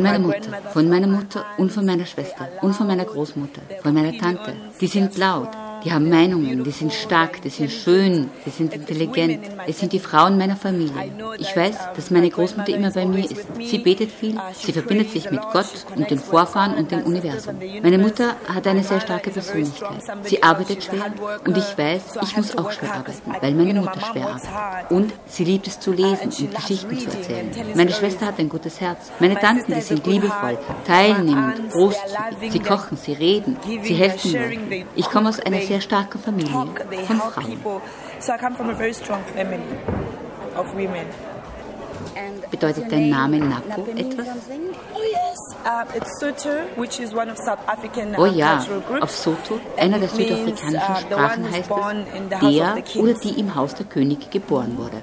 meiner 0.02 0.18
Mutter, 0.18 0.50
von 0.74 0.90
meiner 0.90 1.08
Mutter 1.08 1.46
und 1.60 1.72
von 1.72 1.86
meiner 1.86 2.08
Schwester 2.08 2.48
und 2.64 2.74
von 2.74 2.88
meiner 2.88 3.06
Großmutter, 3.06 3.62
von 3.84 3.94
meiner 3.94 4.18
Tante. 4.18 4.56
Die 4.80 4.88
sind 4.88 5.16
laut, 5.16 5.50
die 5.84 5.92
haben 5.92 6.10
Meinungen, 6.10 6.64
die 6.64 6.72
sind 6.72 6.94
stark, 6.94 7.42
die 7.42 7.50
sind 7.50 7.72
schön, 7.72 8.30
die 8.46 8.50
sind 8.50 8.74
intelligent. 8.74 9.40
Es 9.68 9.80
sind 9.80 9.94
die 9.94 10.00
Frauen 10.00 10.38
meiner 10.38 10.56
Familie. 10.56 11.12
Ich 11.40 11.56
weiß, 11.56 11.76
dass 11.96 12.12
meine 12.12 12.30
Großmutter 12.30 12.74
immer 12.74 12.92
bei 12.92 13.06
mir 13.06 13.26
ist. 13.26 13.36
Sie 13.60 13.80
betet 13.80 14.12
viel, 14.12 14.36
sie 14.54 14.72
verbindet 14.72 15.12
sich 15.12 15.30
mit 15.30 15.42
Gott 15.52 15.68
und 15.96 16.10
den 16.10 16.20
Vorfahren 16.20 16.76
und 16.76 16.92
dem 16.92 17.04
Universum. 17.04 17.56
Meine 17.82 17.98
Mutter 17.98 18.36
hat 18.48 18.68
eine 18.68 18.84
sehr 18.84 19.02
starke 19.02 19.32
Persönlichkeit. 19.32 20.02
Sie 20.24 20.42
arbeitet 20.44 20.84
schwer 20.84 21.14
und 21.46 21.58
ich 21.58 21.78
weiß, 21.78 22.18
ich 22.22 22.38
muss 22.38 22.58
auch 22.58 22.72
schwer 22.72 22.94
arbeiten, 22.94 23.36
weil 23.42 23.54
meine 23.54 23.80
Mutter 23.80 24.00
schwer 24.12 24.28
arbeitet. 24.28 24.92
Und 24.92 25.14
sie 25.26 25.44
liebt 25.44 25.68
es 25.68 25.80
zu 25.80 25.92
lesen 25.92 26.30
und 26.30 26.56
Geschichten 26.56 26.98
zu 26.98 27.10
erzählen. 27.10 27.50
Meine 27.76 27.92
Schwester 27.92 28.28
hat 28.28 28.40
ein 28.40 28.50
gutes 28.50 28.80
Herz. 28.82 29.12
Meine 29.20 29.36
Tanten, 29.36 29.74
die 29.74 29.82
sind 29.82 30.06
liebevoll, 30.06 30.58
teilnehmend, 30.86 31.72
großzügig. 31.72 32.52
Sie 32.52 32.60
kochen, 32.60 32.98
sie 32.98 33.14
reden, 33.14 33.58
sie 33.84 33.94
helfen 33.94 34.32
mir. 34.32 34.86
Ich 34.96 35.10
komme 35.10 35.30
aus 35.30 35.40
einer 35.40 35.62
sehr 35.72 35.82
starken 35.82 36.20
Familie 36.20 36.52
von 36.52 36.76
Frauen. 36.76 37.46
people. 37.46 37.82
So 38.20 38.34
I 38.34 38.38
come 38.38 38.56
from 38.56 38.70
a 38.70 38.74
very 38.74 38.94
strong 38.94 39.24
family 39.34 39.64
of 40.56 40.74
women. 40.74 41.08
And 42.16 42.42
Bedeutet 42.52 42.92
dein 42.92 43.10
Name? 43.10 43.40
Napo 43.40 43.86
etwas? 43.96 44.28
Oh 44.94 45.02
yes, 45.02 45.38
it's 45.96 46.20
Soto, 46.20 46.50
which 46.76 47.00
is 47.00 47.14
one 47.14 47.30
of 47.30 47.38
South 47.38 47.60
African 47.68 48.16
uh, 48.16 48.20
Oh 48.20 48.26
ja, 48.26 48.58
cultural 48.58 48.82
groups. 48.82 49.04
auf 49.04 49.12
Soto, 49.12 49.60
einer 49.78 50.00
der 50.00 50.10
südafrikanischen 50.10 50.76
uh, 50.76 51.00
Sprachen 51.00 51.50
heißt 51.50 51.72
es, 51.72 52.30
der 52.30 52.76
of 52.78 52.88
the 52.94 53.00
oder 53.00 53.14
die 53.14 53.40
im 53.40 53.56
Haus 53.56 53.76
der 53.76 53.86
Könige 53.86 54.28
geboren 54.30 54.78
wurde. 54.78 55.02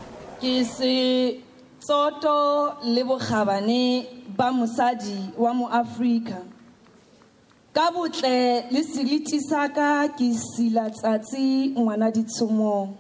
tsoto 1.81 2.75
le 2.83 3.05
bokgabane 3.05 4.05
ba 4.37 4.51
mosadi 4.51 5.33
wa 5.39 5.55
moafrika 5.55 6.43
le 8.71 8.83
sa 9.41 9.69
ka 9.69 10.09
ke 10.09 10.33
ngwana 11.77 12.13
ditshomong 12.13 12.97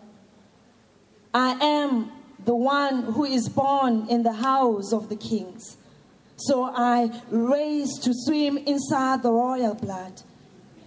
i 1.34 1.50
am 1.60 2.10
the 2.44 2.54
one 2.54 3.02
who 3.14 3.24
is 3.24 3.48
born 3.48 4.06
in 4.08 4.22
the 4.22 4.32
house 4.32 4.92
of 4.92 5.08
the 5.08 5.16
kings 5.16 5.76
so 6.36 6.70
i 6.74 7.10
raised 7.30 8.02
to 8.02 8.12
swim 8.14 8.56
inside 8.58 9.22
the 9.22 9.30
royal 9.30 9.74
blood 9.74 10.22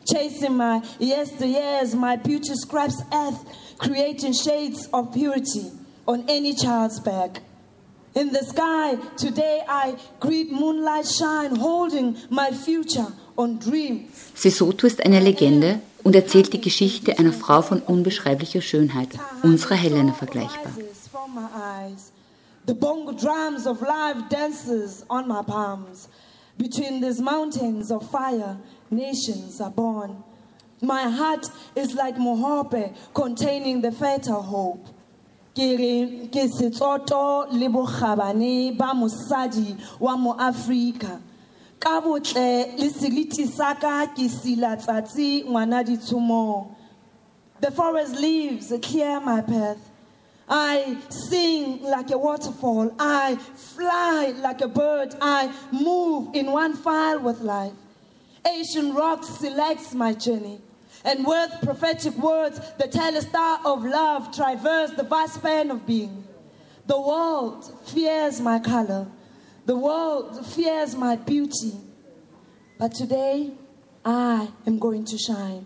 chasing 0.06 0.58
my 0.58 0.80
yesteryears, 1.00 1.96
my 1.96 2.16
beauty 2.16 2.54
scraps 2.56 3.02
earth, 3.14 3.46
creating 3.78 4.34
shades 4.34 4.88
of 4.94 5.14
purity 5.14 5.72
on 6.08 6.26
any 6.30 6.54
child's 6.54 7.00
back. 7.00 7.42
In 8.14 8.34
the 8.34 8.44
sky, 8.44 8.96
today 9.16 9.64
I 9.68 9.96
greet 10.20 10.52
moonlight 10.52 11.08
shine, 11.08 11.56
holding 11.56 12.18
my 12.30 12.52
future. 12.52 13.08
Sesotho 14.36 14.88
ist 14.88 15.04
eine 15.06 15.20
Legende 15.20 15.80
und 16.04 16.16
erzählt 16.16 16.54
die 16.54 16.62
Geschichte 16.62 17.18
einer 17.18 17.34
Frau 17.34 17.62
von 17.62 17.80
unbeschreiblicher 17.80 18.62
Schönheit, 18.62 19.10
unserer 19.44 19.76
Helena 19.76 20.14
vergleichbar. 20.14 20.72
The 22.68 22.76
bongo 22.76 23.12
drums 23.12 23.66
of 23.66 23.82
life 23.82 24.30
dances 24.30 25.04
on 25.10 25.28
my 25.28 25.42
palms. 25.42 26.08
Between 26.58 27.02
these 27.02 27.20
mountains 27.20 27.90
of 27.90 28.08
fire, 28.12 28.58
nations 28.92 29.60
are 29.60 29.72
born. 29.72 30.24
My 30.80 31.10
heart 31.10 31.50
is 31.76 31.96
like 31.96 32.18
mohope 32.18 32.94
containing 33.14 33.82
the 33.82 33.92
fatal 33.92 34.44
hope. 34.44 34.86
Ke 35.56 36.48
setsoto 36.50 37.52
le 37.52 37.68
bokgabane 37.68 38.78
ba 38.78 38.94
mosadi 38.94 39.76
wa 40.00 40.16
mo 40.16 40.36
Afrika. 40.38 41.20
Ka 41.82 42.00
botle 42.00 42.78
le 42.78 42.90
seriti 42.92 43.48
sa 43.48 43.74
ka 43.74 44.06
ke 44.06 44.30
ngwana. 45.50 46.76
The 47.60 47.72
forest 47.72 48.16
leaves 48.20 48.72
clear 48.84 49.20
my 49.20 49.42
path. 49.42 49.80
I 50.48 50.96
sing 51.10 51.82
like 51.82 52.12
a 52.12 52.20
waterfall. 52.20 52.94
I 53.00 53.36
fly 53.36 54.34
like 54.38 54.62
a 54.62 54.68
bird. 54.68 55.16
I 55.22 55.52
move 55.72 56.36
in 56.36 56.52
one 56.52 56.76
file 56.76 57.20
with 57.20 57.42
life. 57.42 57.74
Asian 58.46 58.94
rocks 58.94 59.30
selects 59.40 59.96
my 59.96 60.14
journey. 60.14 60.62
And 61.04 61.26
with 61.26 61.52
prophetic 61.64 62.16
words, 62.18 62.60
the 62.78 62.88
telestar 62.90 63.66
of 63.66 63.84
love 63.84 64.36
traverse 64.36 64.92
the 64.92 65.04
vast 65.04 65.36
span 65.36 65.72
of 65.72 65.88
being. 65.88 66.26
The 66.86 67.00
world 67.00 67.74
fears 67.88 68.40
my 68.40 68.60
color. 68.60 69.08
The 69.66 69.76
world 69.76 70.46
fears 70.46 70.96
my 70.96 71.16
beauty. 71.16 71.74
But 72.80 72.94
today, 72.94 73.52
I 74.04 74.50
am 74.66 74.80
going 74.80 75.06
to 75.06 75.18
shine. 75.18 75.66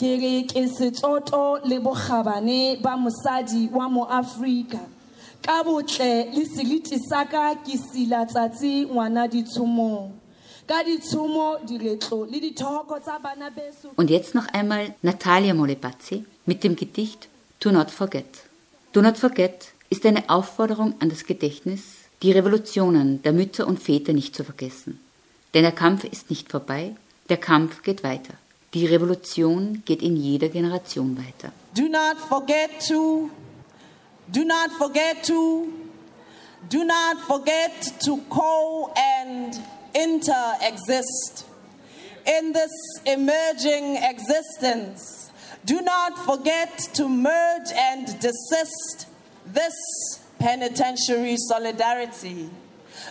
ke 0.00 0.10
re 0.20 0.44
ke 0.48 0.62
setsoto 0.74 1.60
le 1.70 1.76
bokgabane 1.86 2.80
ba 2.80 2.96
mosadi 2.96 3.68
wa 3.70 3.86
mo 3.94 4.04
Afrika 4.08 4.80
ka 5.44 5.56
botle 5.62 6.32
le 6.36 6.44
seriti 6.48 6.96
sa 6.96 7.26
ka 7.28 7.42
ke 7.66 7.76
sila 7.76 8.24
tsatsi 8.24 8.88
ngwana 8.88 9.28
ditshomong 9.28 10.20
Und 13.96 14.10
jetzt 14.10 14.34
noch 14.36 14.46
einmal 14.52 14.94
Natalia 15.02 15.52
Molepazzi 15.52 16.24
mit 16.46 16.62
dem 16.62 16.76
Gedicht 16.76 17.28
Do 17.58 17.72
Not 17.72 17.90
Forget. 17.90 18.44
Do 18.92 19.02
Not 19.02 19.18
Forget 19.18 19.72
ist 19.88 20.06
eine 20.06 20.30
Aufforderung 20.30 20.94
an 21.00 21.08
das 21.08 21.24
Gedächtnis, 21.24 21.99
die 22.22 22.32
Revolutionen 22.32 23.22
der 23.22 23.32
Mütter 23.32 23.66
und 23.66 23.80
Väter 23.80 24.12
nicht 24.12 24.34
zu 24.34 24.44
vergessen. 24.44 25.00
Denn 25.54 25.62
der 25.62 25.72
Kampf 25.72 26.04
ist 26.04 26.30
nicht 26.30 26.50
vorbei, 26.50 26.94
der 27.28 27.38
Kampf 27.38 27.82
geht 27.82 28.02
weiter. 28.02 28.34
Die 28.74 28.86
Revolution 28.86 29.82
geht 29.84 30.02
in 30.02 30.16
jeder 30.16 30.48
Generation 30.48 31.16
weiter. 31.16 31.52
Do 31.74 31.88
not 31.88 32.18
forget 32.28 32.70
to, 32.86 33.30
do 34.28 34.44
not 34.44 34.70
forget 34.78 35.24
to, 35.26 35.68
do 36.68 36.84
not 36.84 37.18
forget 37.26 37.72
to 38.04 38.18
co 38.28 38.92
and 38.94 39.58
inter 39.92 40.54
exist 40.60 41.46
in 42.26 42.52
this 42.52 42.70
emerging 43.06 43.96
existence. 43.96 45.30
Do 45.64 45.80
not 45.80 46.16
forget 46.24 46.90
to 46.94 47.08
merge 47.08 47.72
and 47.76 48.06
desist 48.20 49.08
this 49.52 50.19
penitentiary 50.40 51.36
solidarity. 51.36 52.50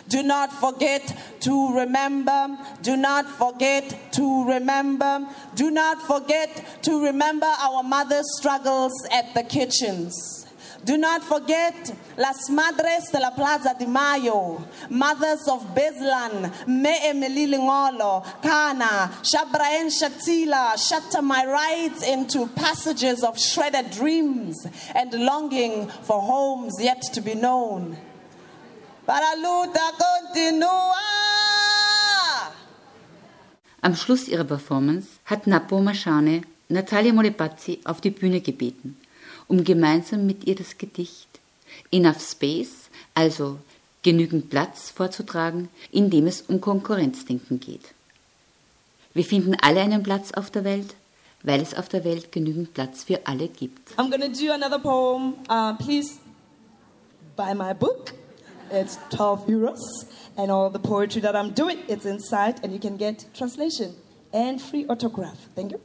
Do 0.08 0.22
not 0.22 0.52
forget 0.52 1.16
to 1.40 1.74
remember. 1.74 2.58
Do 2.82 2.96
not 2.96 3.26
forget 3.26 4.12
to 4.12 4.48
remember. 4.48 5.26
Do 5.54 5.70
not 5.70 6.02
forget 6.02 6.82
to 6.82 7.04
remember 7.04 7.46
our 7.46 7.82
mothers' 7.82 8.26
struggles 8.38 8.92
at 9.10 9.32
the 9.34 9.42
kitchens. 9.42 10.39
Do 10.84 10.96
not 10.96 11.22
forget 11.22 11.92
Las 12.16 12.48
Madres 12.48 13.10
de 13.12 13.18
la 13.18 13.30
Plaza 13.30 13.74
de 13.78 13.86
Mayo, 13.86 14.64
mothers 14.88 15.46
of 15.48 15.74
Beslan, 15.74 16.50
Me 16.66 16.96
Emily 17.02 17.46
Lingolo, 17.46 18.24
Kana, 18.42 19.10
Shabraen 19.22 19.90
Shatila, 19.90 20.76
shatter 20.78 21.22
my 21.22 21.44
rights 21.44 22.02
into 22.06 22.46
passages 22.48 23.22
of 23.22 23.38
shredded 23.38 23.90
dreams 23.90 24.66
and 24.94 25.12
longing 25.12 25.86
for 25.86 26.20
homes 26.20 26.76
yet 26.80 27.02
to 27.12 27.20
be 27.20 27.34
known. 27.34 27.96
Para 29.06 29.36
luta 29.36 29.92
continua. 29.98 30.94
Am 33.82 33.94
Schluss 33.94 34.28
ihrer 34.28 34.44
Performance 34.44 35.18
hat 35.24 35.46
Napo 35.46 35.80
Mashane 35.80 36.42
Natalia 36.68 37.12
Molepazzi 37.12 37.80
auf 37.84 38.00
die 38.00 38.10
Bühne 38.10 38.40
gebeten, 38.40 38.96
um 39.50 39.64
gemeinsam 39.64 40.26
mit 40.26 40.46
ihr 40.46 40.54
das 40.54 40.78
Gedicht 40.78 41.28
Enough 41.92 42.20
Space, 42.20 42.88
also 43.14 43.58
genügend 44.02 44.48
Platz 44.48 44.90
vorzutragen, 44.90 45.68
in 45.90 46.08
dem 46.08 46.26
es 46.26 46.42
um 46.42 46.60
Konkurrenzdenken 46.60 47.60
geht. 47.60 47.92
Wir 49.12 49.24
finden 49.24 49.56
alle 49.60 49.80
einen 49.80 50.02
Platz 50.02 50.32
auf 50.32 50.50
der 50.50 50.64
Welt, 50.64 50.94
weil 51.42 51.60
es 51.60 51.74
auf 51.74 51.88
der 51.88 52.04
Welt 52.04 52.30
genügend 52.30 52.74
Platz 52.74 53.04
für 53.04 53.26
alle 53.26 53.48
gibt. 53.48 53.90
I'm 53.98 54.10
to 54.10 54.18
do 54.18 54.52
another 54.52 54.78
poem. 54.78 55.34
Uh, 55.48 55.74
please 55.76 56.18
buy 57.36 57.52
my 57.54 57.74
book. 57.74 58.12
It's 58.70 58.98
12 59.10 59.48
euros. 59.48 60.06
And 60.36 60.50
all 60.50 60.70
the 60.70 60.78
poetry 60.78 61.20
that 61.22 61.34
I'm 61.34 61.52
doing, 61.54 61.78
it's 61.88 62.04
inside, 62.04 62.62
and 62.62 62.72
you 62.72 62.78
can 62.78 62.96
get 62.96 63.26
translation 63.34 63.94
and 64.32 64.60
free 64.60 64.86
autograph. 64.88 65.48
Thank 65.56 65.72
you. 65.72 65.80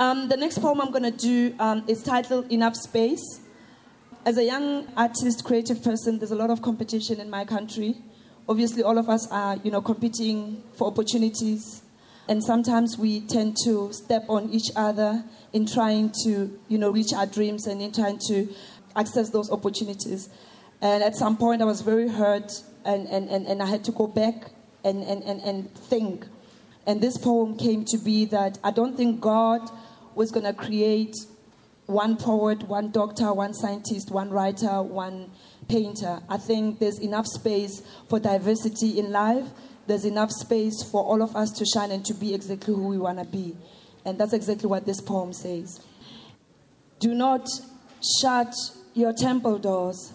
Um, 0.00 0.28
the 0.28 0.36
next 0.36 0.60
poem 0.60 0.80
I'm 0.80 0.92
going 0.92 1.02
to 1.02 1.10
do 1.10 1.56
um, 1.58 1.82
is 1.88 2.04
titled 2.04 2.52
Enough 2.52 2.76
Space. 2.76 3.40
As 4.24 4.38
a 4.38 4.44
young 4.44 4.86
artist, 4.96 5.44
creative 5.44 5.82
person, 5.82 6.20
there's 6.20 6.30
a 6.30 6.36
lot 6.36 6.50
of 6.50 6.62
competition 6.62 7.18
in 7.18 7.28
my 7.28 7.44
country. 7.44 7.96
Obviously, 8.48 8.84
all 8.84 8.96
of 8.96 9.08
us 9.08 9.28
are, 9.32 9.56
you 9.64 9.72
know, 9.72 9.80
competing 9.80 10.62
for 10.76 10.86
opportunities, 10.86 11.82
and 12.28 12.44
sometimes 12.44 12.96
we 12.96 13.22
tend 13.22 13.56
to 13.64 13.92
step 13.92 14.24
on 14.28 14.50
each 14.50 14.70
other 14.76 15.24
in 15.52 15.66
trying 15.66 16.12
to, 16.22 16.56
you 16.68 16.78
know, 16.78 16.90
reach 16.90 17.12
our 17.12 17.26
dreams 17.26 17.66
and 17.66 17.82
in 17.82 17.90
trying 17.90 18.20
to 18.28 18.48
access 18.94 19.30
those 19.30 19.50
opportunities. 19.50 20.28
And 20.80 21.02
at 21.02 21.16
some 21.16 21.36
point, 21.36 21.60
I 21.60 21.64
was 21.64 21.80
very 21.80 22.06
hurt, 22.06 22.52
and, 22.84 23.08
and, 23.08 23.28
and, 23.28 23.48
and 23.48 23.60
I 23.60 23.66
had 23.66 23.82
to 23.84 23.90
go 23.90 24.06
back 24.06 24.52
and, 24.84 25.02
and, 25.02 25.24
and, 25.24 25.40
and 25.40 25.74
think. 25.74 26.24
And 26.86 27.00
this 27.00 27.18
poem 27.18 27.58
came 27.58 27.84
to 27.86 27.98
be 27.98 28.24
that 28.26 28.58
I 28.62 28.70
don't 28.70 28.96
think 28.96 29.20
God 29.20 29.68
was 30.18 30.32
going 30.32 30.44
to 30.44 30.52
create 30.52 31.14
one 31.86 32.16
poet, 32.16 32.64
one 32.64 32.90
doctor, 32.90 33.32
one 33.32 33.54
scientist, 33.54 34.10
one 34.10 34.30
writer, 34.30 34.82
one 34.82 35.30
painter. 35.68 36.20
I 36.28 36.36
think 36.36 36.80
there's 36.80 36.98
enough 36.98 37.26
space 37.26 37.82
for 38.08 38.18
diversity 38.18 38.98
in 38.98 39.12
life. 39.12 39.46
There's 39.86 40.04
enough 40.04 40.32
space 40.32 40.82
for 40.82 41.04
all 41.04 41.22
of 41.22 41.36
us 41.36 41.52
to 41.52 41.64
shine 41.64 41.92
and 41.92 42.04
to 42.04 42.14
be 42.14 42.34
exactly 42.34 42.74
who 42.74 42.88
we 42.88 42.98
want 42.98 43.18
to 43.20 43.24
be. 43.24 43.56
And 44.04 44.18
that's 44.18 44.32
exactly 44.32 44.68
what 44.68 44.86
this 44.86 45.00
poem 45.00 45.32
says. 45.32 45.80
Do 46.98 47.14
not 47.14 47.46
shut 48.20 48.52
your 48.94 49.12
temple 49.12 49.58
doors, 49.58 50.12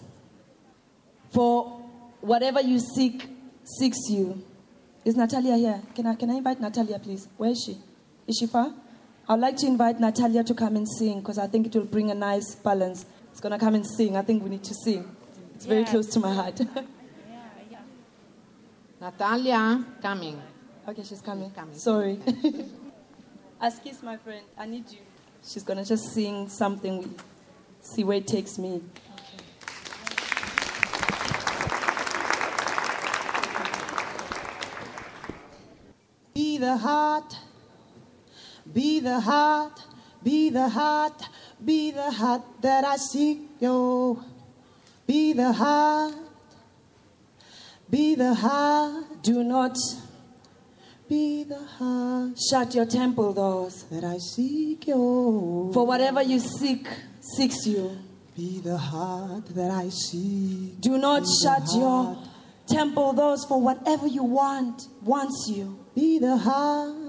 for 1.32 1.80
whatever 2.20 2.60
you 2.60 2.78
seek 2.78 3.26
seeks 3.78 4.10
you. 4.10 4.44
Is 5.04 5.16
Natalia 5.16 5.56
here? 5.56 5.82
Can 5.94 6.06
I, 6.06 6.14
can 6.14 6.30
I 6.30 6.34
invite 6.34 6.60
Natalia, 6.60 6.98
please? 6.98 7.26
Where 7.38 7.50
is 7.50 7.62
she? 7.64 7.78
Is 8.28 8.36
she 8.38 8.46
far? 8.46 8.72
I'd 9.26 9.40
like 9.40 9.56
to 9.58 9.66
invite 9.66 10.00
Natalia 10.00 10.44
to 10.44 10.54
come 10.54 10.76
and 10.76 10.86
sing 10.86 11.20
because 11.20 11.38
I 11.38 11.46
think 11.46 11.66
it 11.68 11.74
will 11.74 11.86
bring 11.86 12.10
a 12.10 12.14
nice 12.14 12.54
balance. 12.56 13.06
It's 13.30 13.40
going 13.40 13.52
to 13.52 13.58
come 13.58 13.74
and 13.74 13.86
sing. 13.86 14.16
I 14.18 14.22
think 14.22 14.42
we 14.42 14.50
need 14.50 14.64
to 14.64 14.74
sing. 14.74 15.16
It's 15.54 15.64
very 15.64 15.84
close 15.84 16.08
to 16.08 16.20
my 16.20 16.34
heart. 16.34 16.60
Natalia, 19.00 19.84
coming. 20.02 20.40
okay, 20.88 21.02
she's 21.02 21.20
coming. 21.22 21.50
Coming. 21.50 21.76
Sorry. 21.76 22.18
Ask 23.60 23.82
Askis, 23.82 24.02
my 24.02 24.16
friend, 24.18 24.44
I 24.58 24.66
need 24.66 24.90
you. 24.90 24.98
She's 25.46 25.62
going 25.62 25.78
to 25.78 25.84
just 25.84 26.12
sing 26.12 26.48
something. 26.48 26.98
We 27.02 27.10
see 27.80 28.04
where 28.04 28.18
it 28.18 28.26
takes 28.26 28.58
me. 28.58 28.82
Be 36.34 36.58
the 36.58 36.76
heart, 36.76 37.36
be 38.74 39.00
the 39.00 39.20
heart, 39.20 39.80
be 40.22 40.50
the 40.50 40.68
heart, 40.68 41.22
be 41.64 41.92
the 41.92 42.10
heart 42.10 42.42
that 42.60 42.84
I 42.84 42.96
seek, 42.96 43.38
yo. 43.60 44.22
Be 45.06 45.32
the 45.32 45.52
heart, 45.52 46.14
be 47.88 48.14
the 48.14 48.34
heart, 48.34 49.22
Do 49.22 49.44
not 49.44 49.76
be 51.08 51.44
the 51.44 51.62
heart 51.62 52.32
shut 52.50 52.74
your 52.74 52.86
temple 52.86 53.34
doors, 53.34 53.84
that 53.90 54.02
I 54.02 54.16
seek, 54.18 54.86
yo. 54.88 55.70
for 55.72 55.86
whatever 55.86 56.22
you 56.22 56.40
seek 56.40 56.88
seeks 57.20 57.66
you. 57.66 57.98
Be 58.34 58.60
the 58.60 58.76
heart 58.76 59.46
that 59.54 59.70
I 59.70 59.90
seek. 59.90 60.80
Do 60.80 60.98
not 60.98 61.22
Be 61.22 61.28
shut 61.42 61.62
your 61.74 62.16
temple 62.66 63.12
doors, 63.12 63.44
for 63.46 63.60
whatever 63.60 64.06
you 64.06 64.24
want 64.24 64.82
wants 65.02 65.46
you. 65.48 65.78
Be 65.94 66.18
the 66.18 66.36
heart 66.36 67.03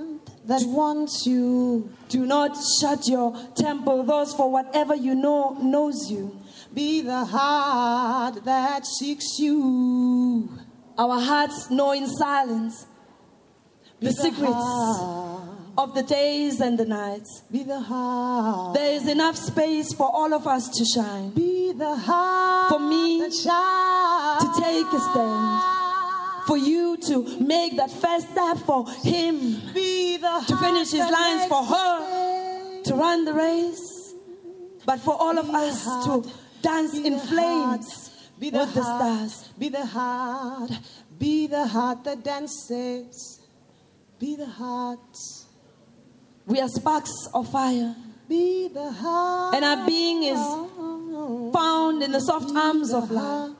that 0.48 0.62
wants 0.66 1.26
you. 1.26 1.90
Do 2.10 2.26
not 2.26 2.56
shut 2.82 3.08
your 3.08 3.36
temple 3.56 4.04
doors, 4.04 4.34
for 4.34 4.50
whatever 4.52 4.96
you 4.96 5.16
know 5.16 5.58
knows 5.62 6.10
you. 6.12 6.40
Be 6.74 7.02
the 7.02 7.26
heart 7.26 8.44
that 8.46 8.86
seeks 8.86 9.40
you. 9.40 10.50
Our 10.98 11.20
hearts 11.20 11.70
know 11.70 11.92
in 11.92 12.08
silence 12.08 12.86
Be 14.00 14.08
the 14.08 14.14
secrets 14.14 14.54
heart. 14.54 15.50
of 15.78 15.94
the 15.94 16.04
days 16.04 16.62
and 16.62 16.78
the 16.78 16.86
nights. 16.86 17.44
Be 17.52 17.64
the 17.64 17.80
heart. 17.80 18.76
There 18.76 18.94
is 18.94 19.08
enough 19.08 19.36
space 19.36 19.94
for 19.94 20.10
all 20.10 20.34
of 20.34 20.48
us 20.48 20.70
to 20.70 20.86
shine, 20.86 21.32
Be 21.32 21.74
the 21.74 21.96
heart 21.96 22.70
For 22.70 22.80
me 22.80 23.20
to 23.20 24.48
take 24.60 24.88
a 24.94 25.00
stand, 25.00 25.62
for 26.48 26.58
you 26.58 26.98
to 27.08 27.40
make 27.40 27.76
that 27.78 27.92
first 27.92 28.30
step 28.32 28.58
for 28.66 28.88
him, 29.04 29.62
Be 29.74 30.18
the 30.18 30.44
to 30.48 30.58
finish 30.58 30.92
his 30.92 31.10
lines 31.10 31.46
for 31.48 31.64
her, 31.64 32.84
to 32.84 32.94
run 32.96 33.26
the 33.26 33.34
race, 33.34 34.14
but 34.86 35.00
for 35.00 35.16
all 35.20 35.38
of 35.38 35.50
us 35.50 35.84
to 36.06 36.30
dance 36.62 36.94
in 36.98 37.20
flames 37.20 38.30
with 38.40 38.54
the 38.54 38.68
stars. 38.84 39.50
Be 39.58 39.70
the 39.70 39.86
heart. 39.86 40.72
Be 41.18 41.48
the 41.48 41.66
heart 41.68 42.04
that 42.04 42.24
dances. 42.24 43.40
Be 44.20 44.36
the 44.36 44.46
heart. 44.46 45.00
We 46.46 46.60
are 46.60 46.68
sparks 46.70 47.12
of 47.34 47.52
fire, 47.52 47.96
Be 48.30 48.68
the 48.68 48.92
heart. 48.92 49.56
and 49.56 49.66
our 49.66 49.86
being 49.86 50.24
is 50.24 50.40
found 51.54 52.04
in 52.04 52.12
the 52.12 52.20
soft 52.20 52.52
arms 52.56 52.94
of 52.94 53.10
love. 53.10 53.56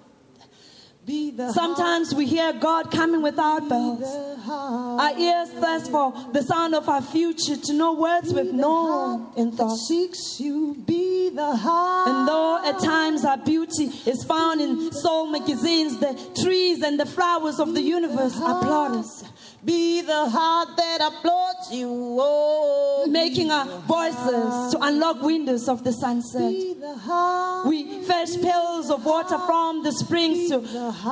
Heart. 1.06 1.08
Be 1.08 1.32
the 1.32 1.52
Sometimes 1.54 2.14
we 2.14 2.26
hear 2.26 2.54
God 2.54 2.92
coming 2.92 3.22
without 3.22 3.68
bells. 3.70 4.00
Be 4.00 4.06
the 4.06 4.42
heart. 4.42 5.02
Our 5.02 5.20
ears 5.20 5.50
thirst 5.50 5.92
for 5.92 6.14
the 6.32 6.42
sound 6.44 6.76
of 6.76 6.90
our 6.90 7.02
future 7.02 7.58
to 7.58 7.74
know 7.74 7.94
words 7.94 8.34
we've 8.34 8.48
the 8.48 8.54
known 8.54 9.32
in 9.38 9.52
thought. 9.52 9.76
seeks 9.78 10.40
you. 10.40 10.76
Be 10.86 11.30
the 11.30 11.56
heart. 11.56 12.08
And 12.10 12.28
though 12.28 12.62
at 12.66 12.80
times 12.80 13.26
our 13.26 13.38
beauty 13.38 13.92
is 14.06 14.24
found 14.24 14.62
in 14.62 14.92
soul 14.92 15.28
magazines, 15.28 16.00
the 16.00 16.14
trees 16.44 16.82
and 16.82 17.00
the 17.00 17.06
flowers 17.06 17.60
of 17.60 17.74
the 17.74 17.82
universe 17.82 18.36
applaud 18.38 18.98
us, 18.98 19.24
Be 19.66 20.02
the 20.02 20.30
heart 20.30 20.78
that 20.78 21.02
applauds 21.02 21.72
you. 21.74 21.90
Oh, 21.90 23.08
making 23.10 23.50
our 23.50 23.66
voices 23.82 24.74
to 24.74 24.78
unlock 24.82 25.24
windows 25.24 25.68
of 25.68 25.84
the 25.84 25.92
sunset. 25.92 26.54
The 26.80 26.96
heart. 26.96 27.66
We 27.66 28.04
fetch 28.04 28.40
pails 28.42 28.92
of 28.92 29.04
water 29.04 29.40
from 29.40 29.84
the 29.84 29.92
springs 29.92 30.50
to 30.50 30.62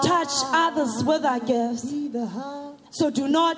touch 0.04 0.30
others 0.52 1.04
with 1.04 1.26
our 1.26 1.40
gifts. 1.40 1.92
The 1.92 2.28
heart. 2.28 2.76
So 2.92 3.10
do 3.10 3.28
not 3.28 3.58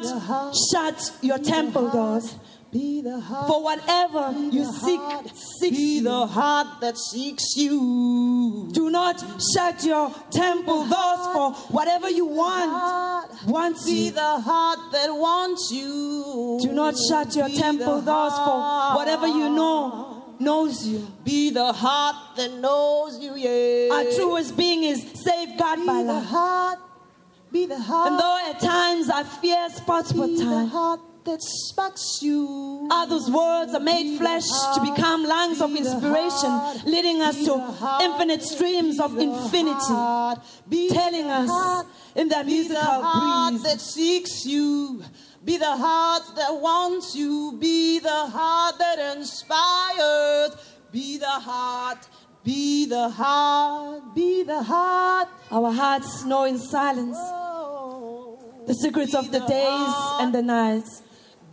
shut 0.72 1.12
your 1.22 1.40
temple 1.40 1.90
doors. 1.90 2.36
Be 2.76 3.00
the 3.00 3.22
heart. 3.22 3.48
For 3.48 3.64
whatever 3.64 4.34
you 4.52 4.66
seek, 4.66 5.00
seeks 5.34 5.78
Be 5.78 5.98
you. 6.00 6.04
the 6.04 6.28
heart 6.28 6.82
that 6.82 6.98
seeks 6.98 7.56
you. 7.56 8.68
Do 8.74 8.90
not 8.90 9.24
shut 9.54 9.86
your 9.86 10.14
temple 10.30 10.86
doors 10.86 11.24
for 11.34 11.54
whatever 11.72 12.10
you 12.10 12.26
want 12.26 13.32
wants 13.48 13.86
Be 13.86 14.08
you. 14.08 14.12
the 14.12 14.40
heart 14.50 14.80
that 14.92 15.08
wants 15.10 15.72
you. 15.72 16.60
Do 16.64 16.74
not 16.74 16.96
shut 17.08 17.34
your 17.34 17.48
Be 17.48 17.56
temple 17.56 18.02
doors 18.02 18.34
for 18.34 18.58
whatever 18.98 19.28
you 19.28 19.48
know 19.50 20.36
knows 20.40 20.86
you. 20.86 21.08
Be 21.24 21.52
the 21.52 21.72
heart 21.72 22.36
that 22.36 22.52
knows 22.56 23.18
you, 23.24 23.36
yeah. 23.38 23.94
Our 23.96 24.04
truest 24.18 24.58
being 24.58 24.84
is 24.84 25.02
safeguarded 25.24 25.84
Be 25.84 25.88
by 25.88 26.04
the 26.04 26.12
love. 26.12 26.26
heart. 26.26 26.80
Be 27.54 27.66
the 27.68 27.80
heart. 27.80 28.12
And 28.12 28.20
though 28.20 28.40
at 28.50 28.60
times 28.60 29.10
I 29.10 29.24
fear 29.24 29.70
spots 29.70 30.12
for 30.12 30.28
time, 30.28 30.68
heart 30.68 31.00
that 31.26 31.42
sparks 31.42 32.20
you. 32.22 32.88
others' 32.92 33.30
words 33.32 33.74
are 33.74 33.80
made 33.80 34.18
flesh 34.18 34.46
to 34.76 34.80
become 34.82 35.24
lungs 35.24 35.60
of 35.62 35.76
inspiration, 35.76 36.52
leading 36.86 37.22
us 37.22 37.36
to 37.46 37.54
infinite 38.04 38.42
streams 38.44 39.00
of 39.00 39.18
infinity, 39.18 40.90
telling 40.90 41.26
us 41.30 41.86
in 42.16 42.30
that 42.30 42.46
Be 42.46 42.52
the 42.52 42.56
musical 42.58 42.82
heart 43.04 43.54
breeze. 43.54 43.64
that 43.64 43.82
seeks 43.82 44.46
you. 44.46 45.02
Be 45.44 45.58
the 45.58 45.76
heart 45.76 46.24
that 46.36 46.54
wants 46.62 47.16
you. 47.16 47.58
Be 47.60 48.00
the 48.00 48.10
heart 48.38 48.78
that 48.80 49.16
inspires. 49.18 50.52
Be 50.92 51.18
the 51.18 51.26
heart. 51.28 52.08
Be 52.44 52.86
the 52.86 53.10
heart. 53.10 54.16
Be 54.16 54.44
the 54.44 54.62
heart. 54.64 55.28
Our 55.52 55.72
hearts 55.72 56.24
know 56.26 56.44
in 56.46 56.58
silence 56.60 57.18
Oh. 57.20 58.38
the 58.68 58.74
secrets 58.74 59.14
of 59.16 59.32
the 59.32 59.40
days 59.40 59.94
and 60.22 60.34
the 60.34 60.42
nights. 60.42 61.02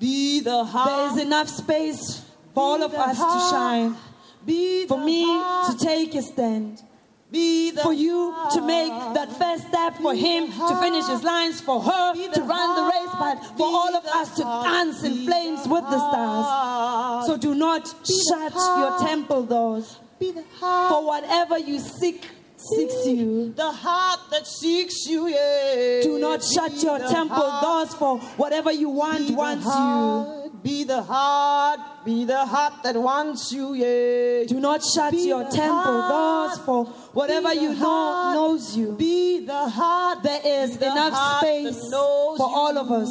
Be 0.03 0.41
the 0.41 0.65
heart. 0.65 1.13
is 1.17 1.23
enough 1.23 1.49
space 1.49 2.23
for 2.55 2.63
all 2.65 2.83
of 2.83 2.91
Be 2.91 2.97
us 2.97 3.17
to 3.17 3.39
shine, 3.55 3.97
Be 4.45 4.87
for 4.89 4.99
me 4.99 5.23
heart. 5.25 5.79
to 5.79 5.85
take 5.87 6.13
a 6.17 6.23
stand. 6.23 6.83
Be 7.31 7.71
the 7.71 7.81
for 7.83 7.93
you 7.95 8.35
to 8.55 8.61
make 8.61 8.91
that 9.15 9.31
first 9.39 9.69
step, 9.69 9.97
for 10.03 10.13
him 10.15 10.49
to 10.53 10.77
finish 10.81 11.07
his 11.07 11.23
lines, 11.23 11.61
for 11.61 11.81
her 11.81 12.15
to 12.15 12.43
run 12.43 12.69
the 12.79 12.85
race, 12.95 13.15
but 13.19 13.37
for 13.57 13.67
all 13.81 13.95
of 13.95 14.05
us 14.05 14.37
to 14.39 14.43
dance 14.43 15.03
in 15.05 15.25
flames 15.25 15.67
with 15.69 15.85
the 15.85 15.99
stars. 16.11 17.27
So 17.27 17.37
do 17.39 17.55
not 17.55 17.87
shut 18.29 18.53
your 18.81 18.99
temple 18.99 19.45
doors, 19.45 19.99
Be 20.19 20.33
the 20.33 20.45
heart. 20.61 20.93
for 20.93 21.07
whatever 21.07 21.57
you 21.59 21.79
seek 21.79 22.27
seeks 22.63 23.07
you. 23.07 23.53
The 23.55 23.71
heart 23.71 24.21
that 24.31 24.47
seeks 24.47 25.07
you, 25.07 25.29
yeah. 25.29 26.01
Do 26.03 26.19
not 26.19 26.43
shut 26.45 26.83
your 26.83 26.99
temple 26.99 27.37
heart. 27.51 27.63
doors, 27.63 27.95
for 27.95 28.19
whatever 28.37 28.73
you 28.73 28.89
want 28.89 29.31
wants 29.31 29.67
you. 29.67 30.51
Be 30.63 30.85
the 30.85 31.03
heart. 31.03 31.81
Be 32.05 32.25
the 32.25 32.45
heart 32.47 32.83
that 32.85 32.97
wants 32.97 33.51
you, 33.53 33.75
yeah. 33.75 34.45
Do 34.47 34.61
not 34.61 34.83
shut 34.85 35.13
Be 35.13 35.29
your 35.29 35.43
temple 35.45 36.03
heart. 36.03 36.57
doors, 36.57 36.59
for 36.65 36.85
whatever 37.13 37.53
you 37.53 37.71
know 37.71 37.75
heart. 37.77 38.35
knows 38.35 38.77
you. 38.77 38.93
Be 38.93 39.45
the 39.47 39.69
heart. 39.69 40.23
There 40.23 40.41
is 40.45 40.79
the 40.79 40.87
enough 40.87 41.39
space 41.39 41.81
for 41.91 42.47
all 42.61 42.79
of 42.79 42.91
us 42.91 43.11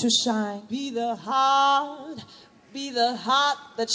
to 0.00 0.10
shine. 0.10 0.62
Be 0.68 0.90
the 0.90 1.14
heart. 1.16 2.24
Be 2.72 2.90
the 2.90 3.16
heart 3.16 3.58
that 3.76 3.90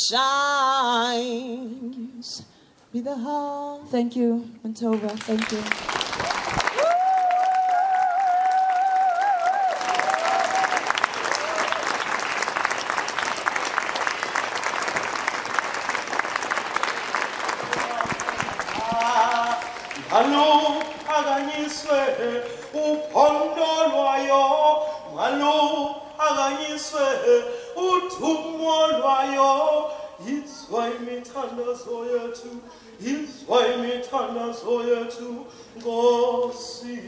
shines. 1.15 2.43
Be 2.95 3.01
the. 3.01 3.81
Thank 3.89 4.15
you, 4.15 4.49
Mantova. 4.63 5.10
Thank 5.19 5.51
you. 5.51 6.04
Bwana 34.25 34.53
so 34.53 34.81
yetu 34.81 35.45
ngosi 35.77 36.99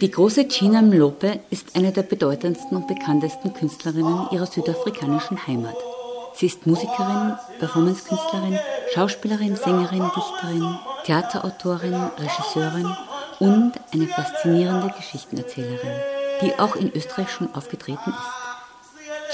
die 0.00 0.10
große 0.10 0.44
China 0.48 0.82
Mlope 0.82 1.40
ist 1.50 1.74
eine 1.74 1.90
der 1.92 2.02
bedeutendsten 2.02 2.76
und 2.76 2.86
bekanntesten 2.86 3.54
Künstlerinnen 3.54 4.28
ihrer 4.30 4.46
südafrikanischen 4.46 5.46
Heimat. 5.46 5.76
Sie 6.34 6.46
ist 6.46 6.66
Musikerin, 6.66 7.36
Performancekünstlerin, 7.58 8.58
Schauspielerin, 8.94 9.56
Sängerin, 9.56 10.10
Dichterin, 10.14 10.78
Theaterautorin, 11.04 12.10
Regisseurin 12.18 12.94
und 13.40 13.72
eine 13.92 14.06
faszinierende 14.06 14.92
Geschichtenerzählerin, 14.96 16.00
die 16.42 16.58
auch 16.58 16.76
in 16.76 16.92
Österreich 16.94 17.30
schon 17.30 17.54
aufgetreten 17.54 18.10
ist. 18.10 18.45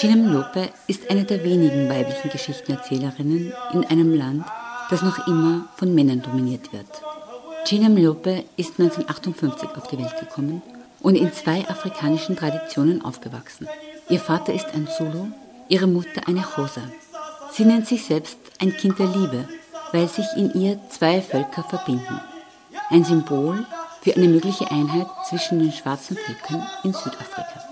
Gina 0.01 0.17
Mlope 0.17 0.71
ist 0.87 1.11
eine 1.11 1.25
der 1.25 1.45
wenigen 1.45 1.89
weiblichen 1.89 2.31
Geschichtenerzählerinnen 2.31 3.53
in 3.73 3.85
einem 3.85 4.15
Land, 4.15 4.45
das 4.91 5.03
noch 5.03 5.27
immer 5.27 5.69
von 5.77 5.95
Männern 5.95 6.23
dominiert 6.23 6.73
wird. 6.73 6.87
Gina 7.67 7.89
Mlope 7.89 8.45
ist 8.57 8.81
1958 8.81 9.69
auf 9.77 9.87
die 9.89 9.99
Welt 9.99 10.19
gekommen 10.19 10.63
und 11.01 11.15
in 11.15 11.33
zwei 11.33 11.69
afrikanischen 11.69 12.37
Traditionen 12.37 13.05
aufgewachsen. 13.05 13.69
Ihr 14.09 14.21
Vater 14.21 14.53
ist 14.53 14.75
ein 14.75 14.89
Zulu, 14.97 15.29
ihre 15.69 15.87
Mutter 15.87 16.27
eine 16.27 16.43
Khosa. 16.43 16.83
Sie 17.53 17.65
nennt 17.65 17.87
sich 17.87 18.05
selbst 18.05 18.39
ein 18.61 18.77
Kind 18.77 18.99
der 18.99 19.07
Liebe, 19.07 19.49
weil 19.93 20.09
sich 20.09 20.27
in 20.37 20.53
ihr 20.55 20.79
zwei 20.89 21.21
Völker 21.21 21.63
verbinden. 21.65 22.21
Ein 22.91 23.05
Symbol 23.05 23.67
für 24.01 24.17
eine 24.17 24.29
mögliche 24.29 24.71
Einheit 24.71 25.07
zwischen 25.29 25.61
den 25.61 25.73
schwarzen 25.73 26.17
Völkern 26.17 26.67
in 26.83 26.93
Südafrika. 26.93 27.72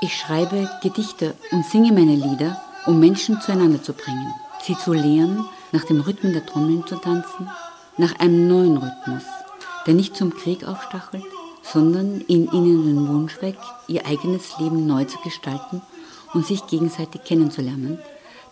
Ich 0.00 0.16
schreibe 0.16 0.70
Gedichte 0.80 1.34
und 1.50 1.66
singe 1.66 1.92
meine 1.92 2.14
Lieder, 2.14 2.60
um 2.86 3.00
Menschen 3.00 3.40
zueinander 3.40 3.82
zu 3.82 3.92
bringen, 3.92 4.32
sie 4.62 4.76
zu 4.76 4.92
lehren, 4.92 5.44
nach 5.72 5.84
dem 5.84 6.00
Rhythmen 6.00 6.32
der 6.32 6.46
Trommeln 6.46 6.86
zu 6.86 6.96
tanzen, 6.96 7.50
nach 7.96 8.20
einem 8.20 8.46
neuen 8.46 8.76
Rhythmus, 8.76 9.24
der 9.86 9.94
nicht 9.94 10.16
zum 10.16 10.32
Krieg 10.32 10.62
aufstachelt, 10.62 11.24
sondern 11.62 12.20
in 12.28 12.48
ihnen 12.52 12.84
den 12.84 13.08
Wunsch 13.08 13.42
weckt, 13.42 13.64
ihr 13.88 14.06
eigenes 14.06 14.56
Leben 14.60 14.86
neu 14.86 15.02
zu 15.04 15.18
gestalten 15.18 15.82
und 16.32 16.46
sich 16.46 16.64
gegenseitig 16.68 17.24
kennenzulernen, 17.24 17.98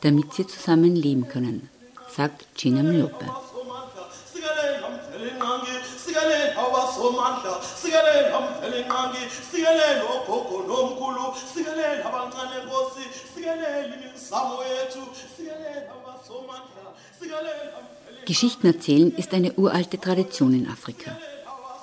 damit 0.00 0.35
sie 0.35 0.48
zusammen 0.48 0.96
leben 0.96 1.28
können, 1.28 1.68
sagt 2.09 2.44
Gina 17.20 17.37
Mlope. 17.37 18.24
Geschichten 18.24 18.66
erzählen 18.66 19.12
ist 19.16 19.32
eine 19.35 19.52
uralte 19.52 20.00
Tradition 20.00 20.54
in 20.54 20.68
Afrika. 20.68 21.16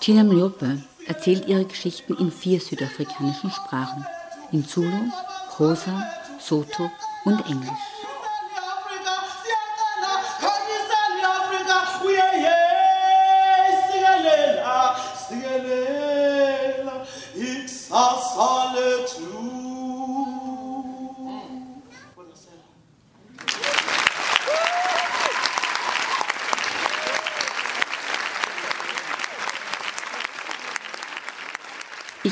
Gina 0.01 0.23
Mlope 0.23 0.81
erzählt 1.05 1.47
ihre 1.47 1.65
Geschichten 1.65 2.17
in 2.17 2.31
vier 2.31 2.59
südafrikanischen 2.59 3.51
Sprachen, 3.51 4.05
in 4.51 4.67
Zulu, 4.67 5.11
Xhosa, 5.49 6.03
Sotho 6.39 6.91
und 7.25 7.39
Englisch. 7.49 7.92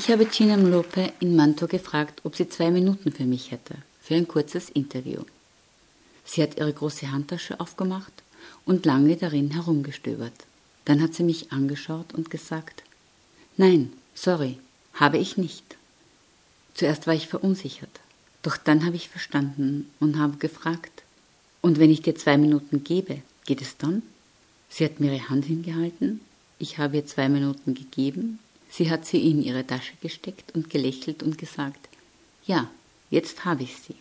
Ich 0.03 0.09
habe 0.09 0.25
Gina 0.25 0.57
Mlope 0.57 1.13
in 1.19 1.35
Manto 1.35 1.67
gefragt, 1.67 2.21
ob 2.23 2.35
sie 2.35 2.49
zwei 2.49 2.71
Minuten 2.71 3.11
für 3.11 3.25
mich 3.25 3.51
hätte, 3.51 3.75
für 4.01 4.15
ein 4.15 4.27
kurzes 4.27 4.71
Interview. 4.71 5.21
Sie 6.25 6.41
hat 6.41 6.57
ihre 6.57 6.73
große 6.73 7.11
Handtasche 7.11 7.59
aufgemacht 7.59 8.11
und 8.65 8.87
lange 8.87 9.15
darin 9.15 9.51
herumgestöbert. 9.51 10.33
Dann 10.85 11.03
hat 11.03 11.13
sie 11.13 11.21
mich 11.21 11.51
angeschaut 11.51 12.15
und 12.15 12.31
gesagt, 12.31 12.81
nein, 13.57 13.93
sorry, 14.15 14.57
habe 14.95 15.19
ich 15.19 15.37
nicht. 15.37 15.77
Zuerst 16.73 17.05
war 17.05 17.13
ich 17.13 17.27
verunsichert, 17.27 17.99
doch 18.41 18.57
dann 18.57 18.83
habe 18.87 18.95
ich 18.95 19.07
verstanden 19.07 19.87
und 19.99 20.17
habe 20.17 20.37
gefragt, 20.37 21.03
und 21.61 21.77
wenn 21.77 21.91
ich 21.91 22.01
dir 22.01 22.15
zwei 22.15 22.39
Minuten 22.39 22.83
gebe, 22.83 23.21
geht 23.45 23.61
es 23.61 23.77
dann? 23.77 24.01
Sie 24.67 24.83
hat 24.83 24.99
mir 24.99 25.13
ihre 25.13 25.29
Hand 25.29 25.45
hingehalten, 25.45 26.21
ich 26.57 26.79
habe 26.79 26.95
ihr 26.95 27.05
zwei 27.05 27.29
Minuten 27.29 27.75
gegeben, 27.75 28.39
sie 28.71 28.89
hat 28.89 29.05
sie 29.05 29.29
in 29.29 29.43
ihre 29.43 29.67
Tasche 29.67 29.93
gesteckt 30.01 30.55
und 30.55 30.69
gelächelt 30.69 31.21
und 31.21 31.37
gesagt, 31.37 31.89
ja, 32.45 32.69
jetzt 33.11 33.45
habe 33.45 33.63
ich 33.63 33.77
sie. 33.77 33.95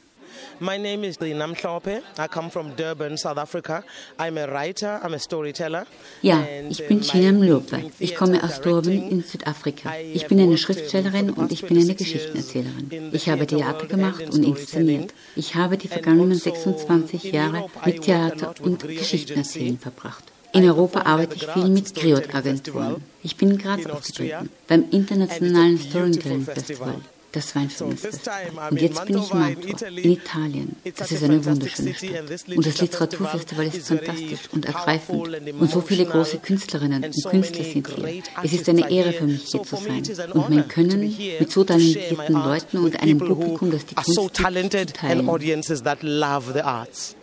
My 0.61 0.79
name 0.79 1.05
is 1.05 1.19
Dinam 1.19 1.53
Mhlope. 1.53 2.03
I 2.19 2.29
come 2.29 2.51
from 2.51 2.77
Durban, 2.77 3.17
South 3.17 3.39
Africa. 3.39 3.83
I'm 4.19 4.39
a 4.39 4.47
writer, 4.47 5.01
I'm 5.03 5.15
a 5.15 5.19
storyteller. 5.19 5.87
Ja, 6.23 6.47
ich 6.69 6.83
uh, 6.83 6.89
bin 6.89 7.39
Mlope. 7.39 7.77
doing 7.77 7.93
Ich 7.99 8.15
komme 8.15 8.43
aus 8.43 8.61
Durban 8.61 9.11
in 9.11 9.23
Südafrika. 9.23 9.93
Ich 10.13 10.27
bin 10.27 10.41
eine 10.41 10.59
Schriftstellerin 10.59 11.31
und 11.31 11.53
ich 11.53 11.63
bin 11.63 11.77
eine 11.77 11.87
26 11.87 12.15
years 12.15 12.33
Geschichtenerzählerin. 12.33 13.11
Ich 13.13 13.29
habe 13.29 13.47
Theater 13.47 13.87
gemacht 13.87 14.23
und 14.31 14.45
in 14.45 14.45
inszeniert. 14.45 15.15
Ich 15.35 15.55
habe 15.55 15.77
die 15.77 15.89
vergangenen 15.89 16.33
also 16.33 16.45
26 16.45 17.25
in 17.27 17.35
Jahre 17.35 17.67
mit 17.85 18.03
Theater 18.03 18.55
und 18.61 18.87
Geschichtenerzählen 18.87 19.79
verbracht. 19.79 20.25
In 20.53 20.65
Europa 20.65 21.03
arbeite 21.03 21.37
ich 21.37 21.47
viel 21.47 21.69
mit 21.69 21.95
Griot-Agenturen. 21.95 23.03
Ich 23.23 23.37
bin 23.37 23.53
in 23.53 23.59
Graz 23.59 23.87
aufgetreten, 23.87 24.51
beim 24.67 24.85
internationalen 24.91 25.79
Storytelling 25.79 26.45
Festival. 26.45 26.97
Das 27.33 27.55
war 27.55 27.63
ein 27.63 27.71
schönes 27.71 28.01
Festival. 28.01 28.71
Und 28.71 28.81
jetzt 28.81 29.05
bin 29.05 29.19
ich 29.19 29.31
in 29.31 29.39
Mantua, 29.39 29.89
in 29.89 30.11
Italien. 30.11 30.77
Das 30.97 31.13
ist 31.13 31.23
a 31.23 31.27
eine 31.27 31.45
wunderschöne 31.45 31.95
Stadt. 31.95 32.57
Und 32.57 32.67
das 32.67 32.81
Literaturfestival 32.81 33.67
ist 33.67 33.75
Festival 33.77 34.03
is 34.03 34.09
very 34.09 34.17
fantastisch 34.17 34.53
und 34.53 34.65
ergreifend. 34.65 35.35
and 35.35 35.61
Und 35.61 35.71
so 35.71 35.81
viele 35.81 36.07
große 36.07 36.39
Künstlerinnen 36.39 37.05
und 37.05 37.25
Künstler 37.31 37.65
sind 37.65 37.87
hier. 37.87 38.23
Es 38.43 38.53
ist 38.53 38.69
eine 38.69 38.91
Ehre 38.91 39.13
für 39.13 39.27
mich, 39.27 39.45
hier 39.45 39.63
zu 39.63 39.77
sein. 39.77 40.03
Und 40.33 40.51
mein 40.51 40.67
Können 40.67 41.17
mit 41.39 41.53
so 41.53 41.63
talentierten 41.63 42.35
Leuten 42.35 42.79
und 42.79 43.01
einem 43.01 43.19
Publikum, 43.19 43.71
das 43.71 43.87
die 43.87 43.95
Kunst 43.95 44.35
teilen. 44.35 45.29
audiences 45.29 45.83
that 45.85 46.03
love 46.03 46.53
the 46.53 46.63
arts. 46.63 47.15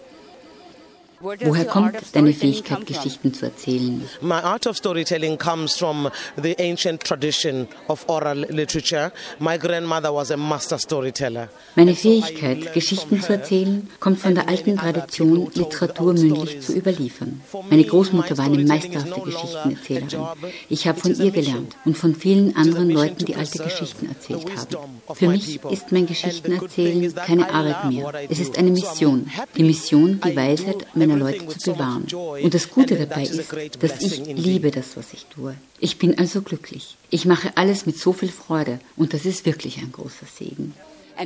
Woher 1.19 1.65
kommt 1.65 1.95
deine 2.13 2.31
Fähigkeit, 2.31 2.85
Geschichten 2.85 3.33
zu 3.33 3.45
erzählen? 3.45 4.03
My 4.21 4.35
art 4.35 4.67
of 4.67 4.77
storytelling 4.77 5.37
comes 5.37 5.75
from 5.75 6.09
the 6.41 6.55
ancient 6.59 7.03
tradition 7.03 7.67
of 7.87 8.05
oral 8.07 8.45
literature. 8.49 9.11
My 9.39 9.57
grandmother 9.57 10.13
was 10.13 10.29
a 10.29 10.37
master 10.37 10.77
storyteller. 10.77 11.49
Meine 11.75 11.95
Fähigkeit, 11.95 12.71
Geschichten 12.73 13.19
zu 13.19 13.33
erzählen, 13.33 13.89
kommt 13.99 14.19
von 14.19 14.35
der 14.35 14.47
alten 14.47 14.77
Tradition, 14.77 15.49
Literatur 15.55 16.13
mündlich 16.13 16.61
zu 16.61 16.73
überliefern. 16.73 17.41
Meine 17.69 17.83
Großmutter 17.83 18.37
war 18.37 18.45
eine 18.45 18.63
meisterhafte 18.63 19.21
Geschichtenerzählerin. 19.21 20.27
Ich 20.69 20.87
habe 20.87 20.99
von 20.99 21.15
ihr 21.15 21.31
gelernt 21.31 21.75
und 21.85 21.97
von 21.97 22.13
vielen 22.13 22.55
anderen 22.55 22.91
Leuten, 22.91 23.25
die 23.25 23.35
alte 23.35 23.63
Geschichten 23.63 24.07
erzählt 24.09 24.45
haben. 24.55 25.01
Für 25.15 25.29
mich 25.29 25.59
ist 25.71 25.91
mein 25.91 26.05
Geschichtenerzählen 26.05 27.15
keine 27.15 27.51
Arbeit 27.51 27.85
mehr. 27.85 28.13
Es 28.29 28.39
ist 28.39 28.55
eine 28.57 28.69
Mission. 28.69 29.31
Die 29.55 29.63
Mission, 29.63 30.21
die 30.23 30.35
Weisheit 30.35 30.85
do 31.06 31.06
meiner 31.07 31.19
Leute 31.19 31.47
zu 31.57 31.73
bewahren. 31.73 32.05
Und 32.43 32.53
das 32.53 32.69
Gute 32.69 32.95
dabei 32.95 33.23
ist, 33.23 33.53
dass 33.79 34.01
ich 34.01 34.25
liebe 34.25 34.71
das, 34.71 34.97
was 34.97 35.13
ich 35.13 35.25
tue. 35.25 35.55
Ich 35.79 35.97
bin 35.97 36.17
also 36.17 36.41
glücklich. 36.41 36.97
Ich 37.09 37.25
mache 37.25 37.51
alles 37.55 37.85
mit 37.85 37.97
so 37.97 38.13
viel 38.13 38.29
Freude 38.29 38.79
und 38.95 39.13
das 39.13 39.25
ist 39.25 39.45
wirklich 39.45 39.77
ein 39.79 39.91
großer 39.91 40.25
Segen. 40.37 40.73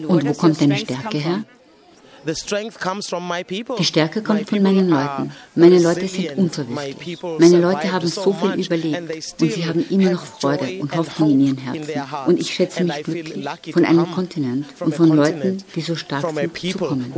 Und 0.08 0.26
wo 0.26 0.34
kommt 0.34 0.62
deine 0.62 0.78
Stärke 0.78 1.18
her? 1.18 1.32
from? 1.32 1.46
The 2.24 2.36
strength 2.36 2.80
comes 2.80 3.08
from 3.08 3.28
my 3.28 3.44
people. 3.44 3.76
Die 3.78 3.84
Stärke 3.84 4.22
kommt 4.22 4.48
von 4.48 4.62
meinen 4.62 4.90
Leuten. 4.90 5.32
Meine 5.56 5.80
Leute 5.80 6.08
sind 6.08 6.38
unverwüstlich. 6.38 7.20
Meine 7.40 7.60
Leute 7.60 7.92
haben 7.92 8.08
so 8.08 8.34
viel 8.34 8.64
überlebt 8.64 9.42
und 9.42 9.52
sie 9.52 9.66
haben 9.66 9.84
immer 9.90 10.12
noch 10.12 10.26
Freude 10.26 10.80
und 10.82 10.96
Hoffnung 10.96 11.32
in 11.32 11.48
ihren 11.48 11.58
Herzen. 11.58 12.28
Und 12.28 12.40
ich 12.40 12.54
schätze 12.54 12.84
mich 12.84 13.04
glücklich, 13.04 13.74
von 13.74 13.86
einem 13.86 14.12
Kontinent 14.12 14.66
und 14.80 14.96
von 14.96 15.10
Leuten, 15.10 15.64
die 15.76 15.82
so 15.82 15.96
stark 15.96 16.24
sind, 16.32 16.58
zu 16.58 16.78
kommen. 16.78 17.12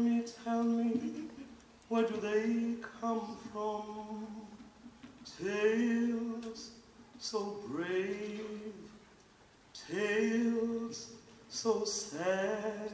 Me, 0.00 0.24
tell 0.44 0.62
me, 0.62 1.28
where 1.88 2.02
do 2.02 2.16
they 2.20 2.74
come 3.00 3.36
from? 3.52 4.26
Tales 5.42 6.70
so 7.18 7.58
brave, 7.68 8.40
tales 9.88 11.12
so 11.48 11.84
sad. 11.84 12.92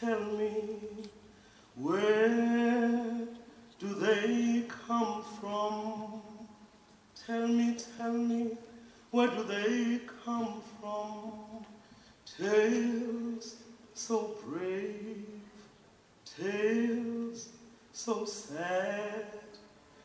Tell 0.00 0.20
me, 0.20 0.78
where 1.76 3.26
do 3.78 3.94
they 3.94 4.64
come 4.86 5.22
from? 5.40 6.20
Tell 7.26 7.48
me, 7.48 7.76
tell 7.96 8.12
me, 8.12 8.56
where 9.10 9.28
do 9.28 9.42
they 9.44 10.00
come 10.24 10.60
from? 10.80 11.64
Tales 12.38 13.56
so 13.94 14.36
brave, 14.44 15.35
tales 16.40 17.48
so 17.92 18.24
sad, 18.24 19.24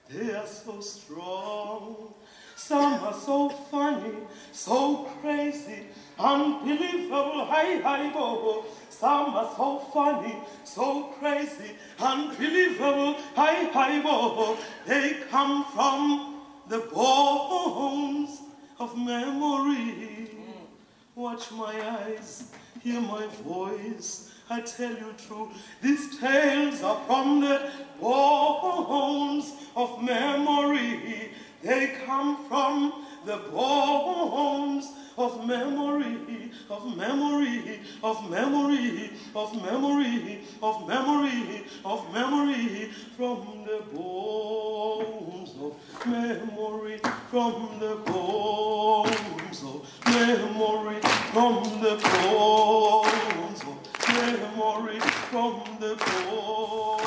they 0.09 0.33
are 0.33 0.47
so 0.47 0.79
strong. 0.79 2.13
Some 2.55 2.93
are 3.03 3.13
so 3.13 3.49
funny, 3.49 4.13
so 4.51 5.09
crazy, 5.19 5.87
unbelievable, 6.17 7.45
hi, 7.45 7.79
hi, 7.79 8.09
bo. 8.13 8.65
Some 8.89 9.33
are 9.33 9.51
so 9.57 9.79
funny, 9.91 10.37
so 10.63 11.13
crazy, 11.19 11.75
unbelievable, 11.99 13.15
hi, 13.35 13.65
hi, 13.65 14.01
bo. 14.01 14.57
They 14.85 15.17
come 15.29 15.65
from 15.65 16.41
the 16.69 16.79
bones 16.79 18.41
of 18.79 18.97
memory. 18.97 20.29
Mm. 20.31 20.67
Watch 21.15 21.51
my 21.51 21.73
eyes, 21.99 22.51
hear 22.81 23.01
my 23.01 23.25
voice. 23.43 24.31
I 24.51 24.59
tell 24.59 24.91
you 24.91 25.15
true, 25.17 25.49
these 25.81 26.19
tales 26.19 26.83
are 26.83 26.99
from 27.07 27.39
the 27.39 27.71
bones 28.01 29.53
of 29.77 30.03
memory. 30.03 31.31
They 31.63 31.95
come 32.05 32.45
from 32.49 33.05
the 33.25 33.37
bones 33.37 34.91
of 35.17 35.47
memory, 35.47 36.51
of 36.69 36.97
memory, 36.97 37.79
of 38.03 38.29
memory, 38.29 39.09
of 39.33 39.61
memory, 39.61 40.41
of 40.61 40.85
memory, 40.85 41.63
of 41.85 42.13
memory, 42.13 42.91
from 43.15 43.65
the 43.65 43.83
bones 43.95 45.51
of 45.61 45.75
memory, 46.05 46.99
from 47.29 47.79
the 47.79 47.95
bones 48.05 49.63
of 49.63 49.87
memory, 50.07 50.99
from 51.31 51.79
the 51.79 51.95
bones 51.95 52.30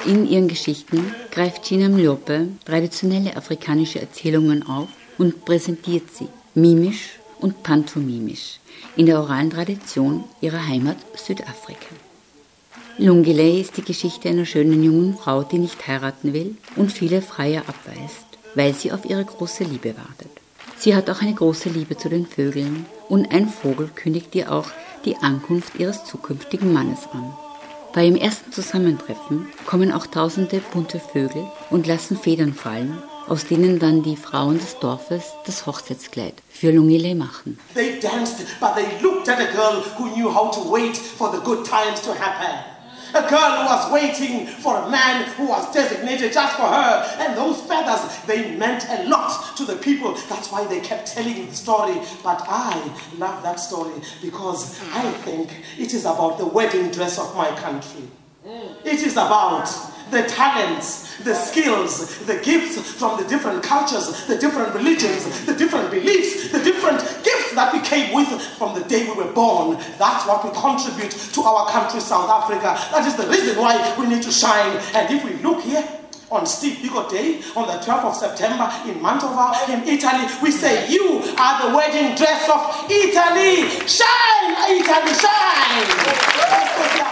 In 0.07 0.29
ihren 0.29 0.49
Geschichten 0.49 1.15
greift 1.31 1.65
Gina 1.65 1.89
Mlope 1.89 2.49
traditionelle 2.67 3.37
afrikanische 3.37 4.01
Erzählungen 4.01 4.67
auf 4.69 4.89
und 5.17 5.47
präsentiert 5.47 6.15
sie 6.15 6.29
mimisch 6.55 7.19
und 7.41 7.63
pantomimisch 7.63 8.61
in 8.97 9.07
der 9.07 9.19
oralen 9.21 9.49
Tradition 9.49 10.25
ihrer 10.43 10.67
Heimat 10.67 10.99
Südafrika. 11.15 11.95
Lungile 12.99 13.59
ist 13.59 13.79
die 13.79 13.83
Geschichte 13.83 14.29
einer 14.29 14.45
schönen 14.45 14.83
jungen 14.83 15.17
Frau, 15.17 15.43
die 15.43 15.59
nicht 15.59 15.87
heiraten 15.87 16.35
will 16.35 16.57
und 16.77 16.93
viele 16.93 17.23
Freier 17.23 17.63
abweist, 17.67 18.27
weil 18.55 18.75
sie 18.75 18.93
auf 18.93 19.07
ihre 19.07 19.25
große 19.25 19.65
Liebe 19.65 19.95
wartet. 19.97 20.31
Sie 20.77 20.95
hat 20.95 21.09
auch 21.09 21.23
eine 21.23 21.35
große 21.35 21.71
Liebe 21.71 21.97
zu 21.97 22.11
den 22.11 22.27
Vögeln 22.27 22.85
und 23.09 23.33
ein 23.33 23.49
Vogel 23.49 23.89
kündigt 23.95 24.35
ihr 24.35 24.53
auch 24.53 24.69
die 25.07 25.17
Ankunft 25.17 25.79
ihres 25.79 26.05
zukünftigen 26.05 26.73
Mannes 26.75 27.09
an. 27.13 27.33
Bei 27.95 28.07
ihrem 28.07 28.17
ersten 28.17 28.51
Zusammentreffen 28.51 29.47
kommen 29.67 29.93
auch 29.93 30.09
tausende 30.09 30.61
bunte 30.73 30.99
Vögel 30.99 31.47
und 31.71 31.87
lassen 31.87 32.19
Federn 32.19 32.53
fallen, 32.53 33.01
aus 33.29 33.47
denen 33.47 33.79
dann 33.79 34.03
die 34.03 34.17
Frauen 34.17 34.59
des 34.59 34.81
Dorfes 34.81 35.35
das 35.47 35.65
Hochzeitskleid 35.65 36.35
für 36.51 36.73
Lungile 36.73 37.15
machen. 37.15 37.57
They 37.75 38.01
danced, 38.01 38.39
but 38.59 38.75
they 38.75 38.87
looked 39.01 39.29
at 39.29 39.39
a 39.39 39.45
girl 39.53 39.81
who 39.97 40.09
knew 40.17 40.29
how 40.29 40.51
to 40.51 40.69
wait 40.69 40.97
for 40.97 41.31
the 41.31 41.39
good 41.45 41.65
times 41.65 42.03
to 42.03 42.11
happen. 42.11 42.65
A 43.15 43.23
girl 43.29 43.63
who 43.63 43.65
was 43.65 43.93
waiting 43.93 44.49
for 44.49 44.75
a 44.75 44.91
man 44.91 45.27
who 45.39 45.47
was 45.47 45.71
designated 45.71 46.33
just 46.33 46.57
for 46.57 46.67
her. 46.67 47.07
And 47.21 47.37
those 47.37 47.63
they 48.27 48.57
meant 48.57 48.87
a 48.89 49.09
lot 49.09 49.57
to 49.57 49.65
the 49.65 49.77
people. 49.77 50.15
That's 50.29 50.51
why 50.51 50.67
they 50.67 50.81
kept 50.81 51.07
telling 51.09 51.47
the 51.47 51.55
story. 51.55 52.01
But 52.23 52.43
I 52.49 52.77
love 53.19 53.43
that 53.43 53.61
story 53.61 54.01
because 54.23 54.81
I 54.93 55.11
think 55.25 55.51
it 55.79 55.95
is 55.95 56.05
about 56.05 56.39
the 56.39 56.47
wedding 56.47 56.91
dress 56.91 57.19
of 57.19 57.35
my 57.37 57.51
country. 57.57 58.09
It 58.85 59.03
is 59.03 59.13
about 59.13 59.69
the 60.11 60.23
talents, 60.25 61.17
the 61.25 61.35
skills, 61.35 62.19
the 62.27 62.37
gifts 62.41 62.79
from 62.93 63.21
the 63.21 63.27
different 63.29 63.63
cultures, 63.63 64.27
the 64.27 64.37
different 64.37 64.75
religions, 64.75 65.47
the 65.47 65.55
different 65.55 65.91
beliefs, 65.91 66.53
the 66.53 66.63
different 66.63 67.01
gifts 67.25 67.55
that 67.55 67.73
we 67.73 67.81
came 67.81 68.15
with 68.15 68.29
from 68.59 68.75
the 68.75 68.85
day 68.85 69.07
we 69.09 69.15
were 69.15 69.33
born. 69.33 69.79
That's 69.99 70.27
what 70.27 70.45
we 70.45 70.51
contribute 70.51 71.11
to 71.11 71.41
our 71.43 71.71
country, 71.71 72.01
South 72.01 72.29
Africa. 72.29 72.79
That 72.93 73.07
is 73.07 73.17
the 73.17 73.27
reason 73.27 73.59
why 73.59 73.97
we 73.99 74.07
need 74.07 74.23
to 74.23 74.31
shine. 74.31 74.77
And 74.95 75.13
if 75.15 75.25
we 75.25 75.33
look 75.43 75.63
here, 75.63 75.87
on 76.35 76.45
Stibigo 76.45 77.09
Day, 77.09 77.41
on 77.55 77.67
the 77.69 77.79
12th 77.85 78.05
of 78.05 78.17
September 78.17 78.65
in 78.91 78.99
Mantova, 79.01 79.69
in 79.69 79.87
Italy, 79.87 80.27
we 80.43 80.51
say, 80.51 80.91
You 80.91 81.23
are 81.39 81.71
the 81.71 81.77
wedding 81.77 82.17
dress 82.17 82.49
of 82.51 82.91
Italy. 82.91 83.69
Shine, 83.87 84.57
Italy, 84.69 85.15
shine. 85.15 87.04